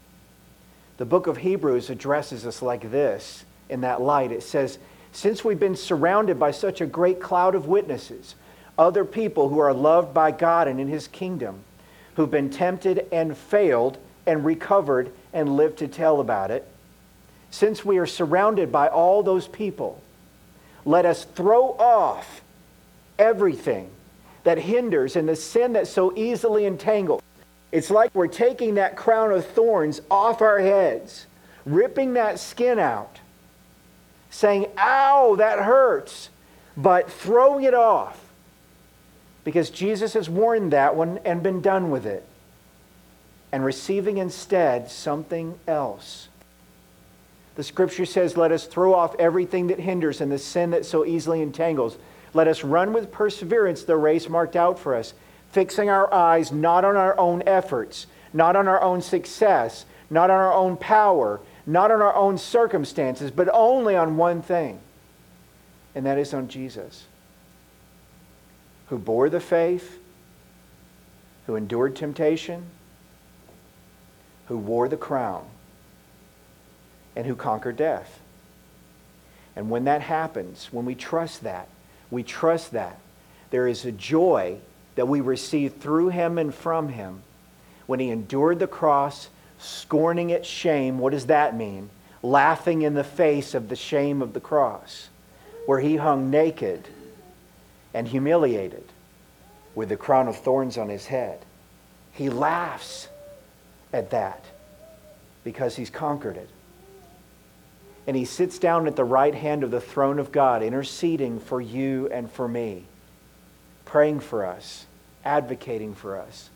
The 0.98 1.04
book 1.04 1.26
of 1.26 1.38
Hebrews 1.38 1.90
addresses 1.90 2.46
us 2.46 2.62
like 2.62 2.92
this 2.92 3.44
in 3.68 3.80
that 3.80 4.00
light. 4.00 4.30
It 4.30 4.44
says, 4.44 4.78
since 5.10 5.42
we've 5.42 5.58
been 5.58 5.74
surrounded 5.74 6.38
by 6.38 6.52
such 6.52 6.80
a 6.80 6.86
great 6.86 7.20
cloud 7.20 7.56
of 7.56 7.66
witnesses, 7.66 8.36
other 8.78 9.04
people 9.04 9.48
who 9.48 9.58
are 9.58 9.74
loved 9.74 10.14
by 10.14 10.30
God 10.30 10.68
and 10.68 10.78
in 10.78 10.86
His 10.86 11.08
kingdom, 11.08 11.64
who've 12.16 12.30
been 12.30 12.50
tempted 12.50 13.06
and 13.12 13.36
failed 13.36 13.98
and 14.26 14.44
recovered 14.44 15.10
and 15.32 15.56
lived 15.56 15.78
to 15.78 15.88
tell 15.88 16.20
about 16.20 16.50
it, 16.50 16.66
since 17.50 17.84
we 17.84 17.98
are 17.98 18.06
surrounded 18.06 18.72
by 18.72 18.88
all 18.88 19.22
those 19.22 19.48
people, 19.48 20.02
let 20.84 21.06
us 21.06 21.24
throw 21.24 21.76
off 21.78 22.42
everything 23.18 23.90
that 24.44 24.58
hinders 24.58 25.16
and 25.16 25.28
the 25.28 25.36
sin 25.36 25.74
that 25.74 25.86
so 25.86 26.12
easily 26.16 26.64
entangles. 26.64 27.22
It's 27.70 27.90
like 27.90 28.14
we're 28.14 28.26
taking 28.26 28.74
that 28.74 28.96
crown 28.96 29.32
of 29.32 29.46
thorns 29.46 30.00
off 30.10 30.42
our 30.42 30.58
heads 30.58 31.26
ripping 31.64 32.14
that 32.14 32.40
skin 32.40 32.78
out, 32.78 33.20
saying, 34.30 34.66
Ow, 34.78 35.36
that 35.36 35.60
hurts, 35.60 36.28
but 36.76 37.10
throwing 37.10 37.64
it 37.64 37.74
off 37.74 38.18
because 39.44 39.70
Jesus 39.70 40.14
has 40.14 40.28
worn 40.30 40.70
that 40.70 40.94
one 40.94 41.18
and 41.24 41.42
been 41.42 41.60
done 41.60 41.90
with 41.90 42.06
it, 42.06 42.24
and 43.50 43.64
receiving 43.64 44.18
instead 44.18 44.90
something 44.90 45.58
else. 45.66 46.28
The 47.54 47.62
scripture 47.62 48.06
says, 48.06 48.36
Let 48.36 48.52
us 48.52 48.66
throw 48.66 48.94
off 48.94 49.14
everything 49.18 49.66
that 49.66 49.80
hinders 49.80 50.20
and 50.20 50.32
the 50.32 50.38
sin 50.38 50.70
that 50.70 50.86
so 50.86 51.04
easily 51.04 51.42
entangles. 51.42 51.98
Let 52.34 52.48
us 52.48 52.64
run 52.64 52.92
with 52.92 53.12
perseverance 53.12 53.82
the 53.82 53.96
race 53.96 54.28
marked 54.28 54.56
out 54.56 54.78
for 54.78 54.94
us, 54.94 55.12
fixing 55.50 55.90
our 55.90 56.12
eyes 56.12 56.50
not 56.50 56.84
on 56.84 56.96
our 56.96 57.18
own 57.18 57.42
efforts, 57.46 58.06
not 58.32 58.56
on 58.56 58.68
our 58.68 58.80
own 58.80 59.02
success, 59.02 59.84
not 60.08 60.30
on 60.30 60.36
our 60.36 60.52
own 60.52 60.76
power, 60.78 61.40
not 61.66 61.90
on 61.90 62.00
our 62.00 62.14
own 62.14 62.38
circumstances, 62.38 63.30
but 63.30 63.48
only 63.52 63.94
on 63.96 64.16
one 64.16 64.42
thing, 64.42 64.80
and 65.94 66.06
that 66.06 66.18
is 66.18 66.32
on 66.32 66.48
Jesus, 66.48 67.04
who 68.92 68.98
bore 68.98 69.30
the 69.30 69.40
faith, 69.40 69.98
who 71.46 71.56
endured 71.56 71.96
temptation, 71.96 72.62
who 74.48 74.58
wore 74.58 74.86
the 74.86 74.98
crown 74.98 75.46
and 77.16 77.24
who 77.24 77.34
conquered 77.34 77.74
death. 77.74 78.20
And 79.56 79.70
when 79.70 79.84
that 79.84 80.02
happens, 80.02 80.68
when 80.72 80.84
we 80.84 80.94
trust 80.94 81.42
that, 81.44 81.68
we 82.10 82.22
trust 82.22 82.72
that, 82.72 82.98
there 83.48 83.66
is 83.66 83.86
a 83.86 83.92
joy 83.92 84.58
that 84.96 85.08
we 85.08 85.22
receive 85.22 85.76
through 85.76 86.10
him 86.10 86.36
and 86.36 86.54
from 86.54 86.90
him. 86.90 87.22
When 87.86 87.98
he 87.98 88.10
endured 88.10 88.58
the 88.58 88.66
cross, 88.66 89.30
scorning 89.56 90.28
its 90.28 90.46
shame, 90.46 90.98
what 90.98 91.12
does 91.12 91.28
that 91.28 91.56
mean? 91.56 91.88
Laughing 92.22 92.82
in 92.82 92.92
the 92.92 93.04
face 93.04 93.54
of 93.54 93.70
the 93.70 93.74
shame 93.74 94.20
of 94.20 94.34
the 94.34 94.40
cross, 94.40 95.08
where 95.64 95.80
he 95.80 95.96
hung 95.96 96.28
naked 96.30 96.88
and 97.94 98.08
humiliated 98.08 98.84
with 99.74 99.88
the 99.88 99.96
crown 99.96 100.28
of 100.28 100.36
thorns 100.36 100.78
on 100.78 100.88
his 100.88 101.06
head. 101.06 101.44
He 102.12 102.28
laughs 102.28 103.08
at 103.92 104.10
that 104.10 104.44
because 105.44 105.76
he's 105.76 105.90
conquered 105.90 106.36
it 106.36 106.48
and 108.06 108.16
he 108.16 108.24
sits 108.24 108.58
down 108.58 108.86
at 108.86 108.96
the 108.96 109.04
right 109.04 109.34
hand 109.34 109.62
of 109.62 109.70
the 109.70 109.80
throne 109.80 110.18
of 110.18 110.32
God, 110.32 110.62
interceding 110.62 111.38
for 111.38 111.60
you 111.60 112.08
and 112.08 112.30
for 112.30 112.48
me, 112.48 112.84
praying 113.84 114.20
for 114.20 114.44
us, 114.44 114.86
advocating 115.24 115.94
for 115.94 116.18
us. 116.18 116.50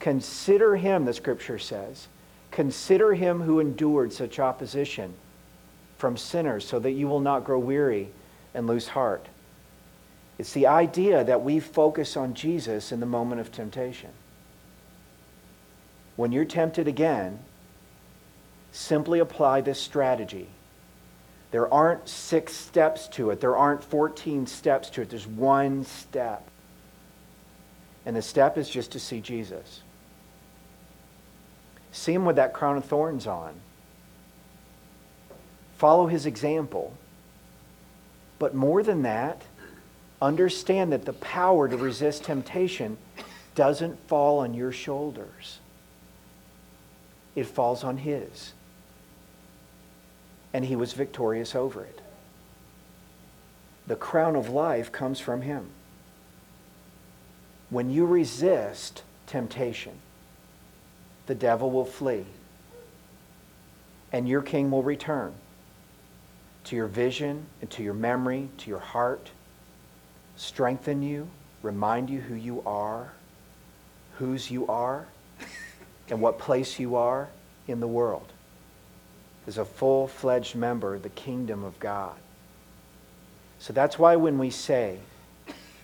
Consider 0.00 0.76
him, 0.76 1.04
the 1.04 1.14
scripture 1.14 1.58
says. 1.58 2.08
Consider 2.50 3.14
him 3.14 3.40
who 3.40 3.60
endured 3.60 4.12
such 4.12 4.40
opposition 4.40 5.14
from 5.98 6.16
sinners 6.16 6.66
so 6.66 6.80
that 6.80 6.92
you 6.92 7.06
will 7.06 7.20
not 7.20 7.44
grow 7.44 7.58
weary 7.58 8.08
and 8.54 8.66
lose 8.66 8.88
heart. 8.88 9.26
It's 10.40 10.54
the 10.54 10.68
idea 10.68 11.22
that 11.22 11.42
we 11.42 11.60
focus 11.60 12.16
on 12.16 12.32
Jesus 12.32 12.92
in 12.92 13.00
the 13.00 13.04
moment 13.04 13.42
of 13.42 13.52
temptation. 13.52 14.08
When 16.16 16.32
you're 16.32 16.46
tempted 16.46 16.88
again, 16.88 17.40
simply 18.72 19.18
apply 19.18 19.60
this 19.60 19.78
strategy 19.78 20.48
there 21.50 21.70
aren't 21.74 22.08
six 22.08 22.54
steps 22.54 23.08
to 23.08 23.30
it. 23.30 23.40
There 23.40 23.56
aren't 23.56 23.82
14 23.82 24.46
steps 24.46 24.88
to 24.90 25.02
it. 25.02 25.10
There's 25.10 25.26
one 25.26 25.84
step. 25.84 26.48
And 28.06 28.14
the 28.14 28.22
step 28.22 28.56
is 28.56 28.70
just 28.70 28.92
to 28.92 29.00
see 29.00 29.20
Jesus. 29.20 29.82
See 31.90 32.14
him 32.14 32.24
with 32.24 32.36
that 32.36 32.52
crown 32.52 32.76
of 32.76 32.84
thorns 32.84 33.26
on. 33.26 33.52
Follow 35.76 36.06
his 36.06 36.24
example. 36.24 36.94
But 38.38 38.54
more 38.54 38.84
than 38.84 39.02
that, 39.02 39.42
understand 40.20 40.92
that 40.92 41.04
the 41.04 41.12
power 41.14 41.68
to 41.68 41.76
resist 41.76 42.24
temptation 42.24 42.98
doesn't 43.54 43.98
fall 44.08 44.40
on 44.40 44.54
your 44.54 44.72
shoulders, 44.72 45.58
it 47.34 47.46
falls 47.46 47.84
on 47.84 47.98
his 47.98 48.52
and 50.52 50.64
he 50.64 50.76
was 50.76 50.92
victorious 50.92 51.54
over 51.54 51.82
it. 51.82 52.00
The 53.86 53.96
crown 53.96 54.36
of 54.36 54.48
life 54.48 54.92
comes 54.92 55.20
from 55.20 55.42
him. 55.42 55.70
When 57.70 57.90
you 57.90 58.04
resist 58.04 59.02
temptation, 59.26 59.92
the 61.26 61.34
devil 61.34 61.70
will 61.70 61.84
flee, 61.84 62.26
and 64.12 64.28
your 64.28 64.42
king 64.42 64.70
will 64.70 64.82
return 64.82 65.32
to 66.64 66.76
your 66.76 66.88
vision 66.88 67.46
and 67.60 67.70
to 67.70 67.82
your 67.82 67.94
memory, 67.94 68.48
to 68.58 68.68
your 68.68 68.80
heart, 68.80 69.30
strengthen 70.40 71.02
you, 71.02 71.28
remind 71.62 72.08
you 72.08 72.18
who 72.18 72.34
you 72.34 72.62
are, 72.64 73.12
whose 74.16 74.50
you 74.50 74.66
are, 74.68 75.06
and 76.08 76.20
what 76.22 76.38
place 76.38 76.78
you 76.78 76.96
are 76.96 77.28
in 77.68 77.78
the 77.78 77.86
world 77.86 78.32
as 79.46 79.58
a 79.58 79.64
full 79.64 80.08
fledged 80.08 80.56
member 80.56 80.94
of 80.94 81.02
the 81.02 81.10
kingdom 81.10 81.62
of 81.62 81.78
God. 81.78 82.16
So 83.58 83.74
that's 83.74 83.98
why 83.98 84.16
when 84.16 84.38
we 84.38 84.48
say 84.48 84.98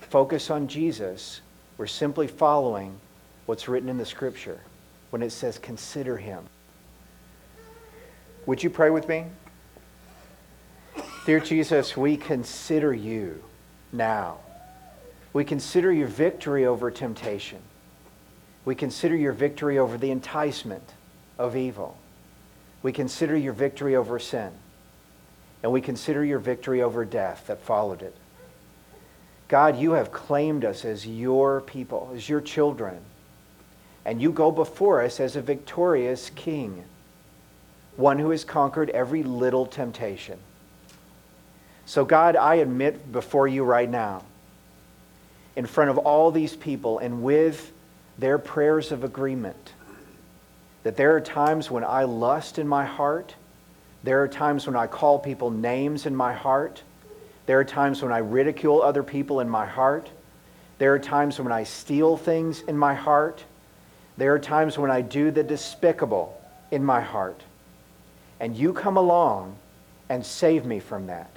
focus 0.08 0.50
on 0.50 0.68
Jesus, 0.68 1.42
we're 1.76 1.86
simply 1.86 2.26
following 2.26 2.98
what's 3.44 3.68
written 3.68 3.90
in 3.90 3.98
the 3.98 4.06
scripture 4.06 4.60
when 5.10 5.22
it 5.22 5.30
says 5.30 5.58
consider 5.58 6.16
him. 6.16 6.42
Would 8.46 8.62
you 8.62 8.70
pray 8.70 8.88
with 8.88 9.06
me? 9.06 9.26
Dear 11.26 11.40
Jesus, 11.40 11.94
we 11.94 12.16
consider 12.16 12.94
you 12.94 13.42
now. 13.92 14.38
We 15.36 15.44
consider 15.44 15.92
your 15.92 16.08
victory 16.08 16.64
over 16.64 16.90
temptation. 16.90 17.58
We 18.64 18.74
consider 18.74 19.14
your 19.14 19.34
victory 19.34 19.78
over 19.78 19.98
the 19.98 20.10
enticement 20.10 20.94
of 21.38 21.54
evil. 21.54 21.98
We 22.82 22.90
consider 22.90 23.36
your 23.36 23.52
victory 23.52 23.96
over 23.96 24.18
sin, 24.18 24.50
and 25.62 25.72
we 25.72 25.82
consider 25.82 26.24
your 26.24 26.38
victory 26.38 26.80
over 26.80 27.04
death 27.04 27.48
that 27.48 27.60
followed 27.60 28.00
it. 28.00 28.16
God, 29.48 29.78
you 29.78 29.92
have 29.92 30.10
claimed 30.10 30.64
us 30.64 30.86
as 30.86 31.06
your 31.06 31.60
people, 31.60 32.12
as 32.14 32.30
your 32.30 32.40
children, 32.40 33.00
and 34.06 34.22
you 34.22 34.32
go 34.32 34.50
before 34.50 35.02
us 35.02 35.20
as 35.20 35.36
a 35.36 35.42
victorious 35.42 36.30
king, 36.30 36.82
one 37.96 38.18
who 38.18 38.30
has 38.30 38.42
conquered 38.42 38.88
every 38.88 39.22
little 39.22 39.66
temptation. 39.66 40.38
So, 41.84 42.06
God, 42.06 42.36
I 42.36 42.54
admit 42.54 43.12
before 43.12 43.46
you 43.46 43.64
right 43.64 43.90
now, 43.90 44.22
in 45.56 45.66
front 45.66 45.90
of 45.90 45.98
all 45.98 46.30
these 46.30 46.54
people 46.54 46.98
and 46.98 47.22
with 47.22 47.72
their 48.18 48.38
prayers 48.38 48.92
of 48.92 49.04
agreement, 49.04 49.72
that 50.82 50.96
there 50.96 51.16
are 51.16 51.20
times 51.20 51.70
when 51.70 51.82
I 51.82 52.04
lust 52.04 52.58
in 52.58 52.68
my 52.68 52.84
heart. 52.84 53.34
There 54.04 54.22
are 54.22 54.28
times 54.28 54.66
when 54.66 54.76
I 54.76 54.86
call 54.86 55.18
people 55.18 55.50
names 55.50 56.06
in 56.06 56.14
my 56.14 56.32
heart. 56.32 56.82
There 57.46 57.58
are 57.58 57.64
times 57.64 58.02
when 58.02 58.12
I 58.12 58.18
ridicule 58.18 58.82
other 58.82 59.02
people 59.02 59.40
in 59.40 59.48
my 59.48 59.66
heart. 59.66 60.10
There 60.78 60.92
are 60.94 60.98
times 60.98 61.40
when 61.40 61.52
I 61.52 61.64
steal 61.64 62.16
things 62.16 62.60
in 62.60 62.76
my 62.76 62.94
heart. 62.94 63.44
There 64.16 64.34
are 64.34 64.38
times 64.38 64.78
when 64.78 64.90
I 64.90 65.00
do 65.00 65.30
the 65.30 65.42
despicable 65.42 66.40
in 66.70 66.84
my 66.84 67.00
heart. 67.00 67.42
And 68.40 68.56
you 68.56 68.72
come 68.72 68.96
along 68.96 69.56
and 70.08 70.24
save 70.24 70.64
me 70.64 70.80
from 70.80 71.06
that 71.06 71.30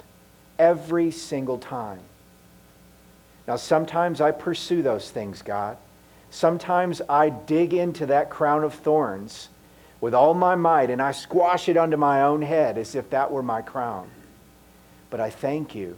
every 0.58 1.10
single 1.10 1.58
time. 1.58 2.00
Now, 3.46 3.56
sometimes 3.56 4.20
I 4.20 4.30
pursue 4.30 4.82
those 4.82 5.10
things, 5.10 5.42
God. 5.42 5.76
Sometimes 6.30 7.02
I 7.08 7.30
dig 7.30 7.74
into 7.74 8.06
that 8.06 8.30
crown 8.30 8.62
of 8.62 8.74
thorns 8.74 9.48
with 10.00 10.14
all 10.14 10.34
my 10.34 10.54
might 10.54 10.90
and 10.90 11.02
I 11.02 11.12
squash 11.12 11.68
it 11.68 11.76
onto 11.76 11.96
my 11.96 12.22
own 12.22 12.42
head 12.42 12.78
as 12.78 12.94
if 12.94 13.10
that 13.10 13.30
were 13.30 13.42
my 13.42 13.62
crown. 13.62 14.08
But 15.10 15.20
I 15.20 15.30
thank 15.30 15.74
you 15.74 15.96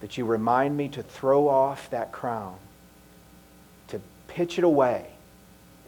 that 0.00 0.16
you 0.16 0.24
remind 0.24 0.76
me 0.76 0.88
to 0.88 1.02
throw 1.02 1.48
off 1.48 1.90
that 1.90 2.12
crown, 2.12 2.56
to 3.88 4.00
pitch 4.28 4.58
it 4.58 4.64
away 4.64 5.06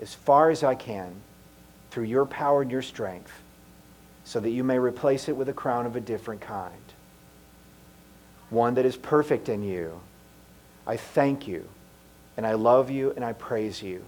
as 0.01 0.15
far 0.15 0.51
as 0.51 0.65
I 0.65 0.75
can 0.75 1.15
through 1.91 2.05
your 2.05 2.27
power 2.27 2.63
and 2.63 2.71
your 2.71 2.83
strength, 2.83 3.33
so 4.25 4.41
that 4.41 4.51
you 4.51 4.65
may 4.65 4.79
replace 4.79 5.29
it 5.29 5.37
with 5.37 5.49
a 5.49 5.53
crown 5.53 5.87
of 5.87 5.97
a 5.97 6.01
different 6.01 6.41
kind, 6.41 6.75
one 8.49 8.75
that 8.75 8.87
is 8.87 8.97
perfect 8.97 9.49
in 9.49 9.63
you. 9.63 10.01
I 10.91 10.97
thank 10.97 11.47
you 11.47 11.69
and 12.37 12.45
I 12.45 12.55
love 12.55 12.91
you 12.91 13.13
and 13.15 13.25
I 13.25 13.33
praise 13.33 13.81
you. 13.81 14.03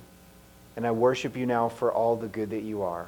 And 0.74 0.84
I 0.84 0.90
worship 0.90 1.36
you 1.36 1.46
now 1.46 1.68
for 1.68 1.92
all 1.92 2.16
the 2.16 2.26
good 2.26 2.50
that 2.50 2.62
you 2.62 2.82
are. 2.82 3.06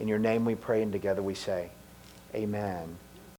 In 0.00 0.08
your 0.08 0.18
name 0.18 0.44
we 0.44 0.56
pray 0.56 0.82
and 0.82 0.90
together 0.90 1.22
we 1.22 1.36
say, 1.36 1.70
Amen. 2.34 2.96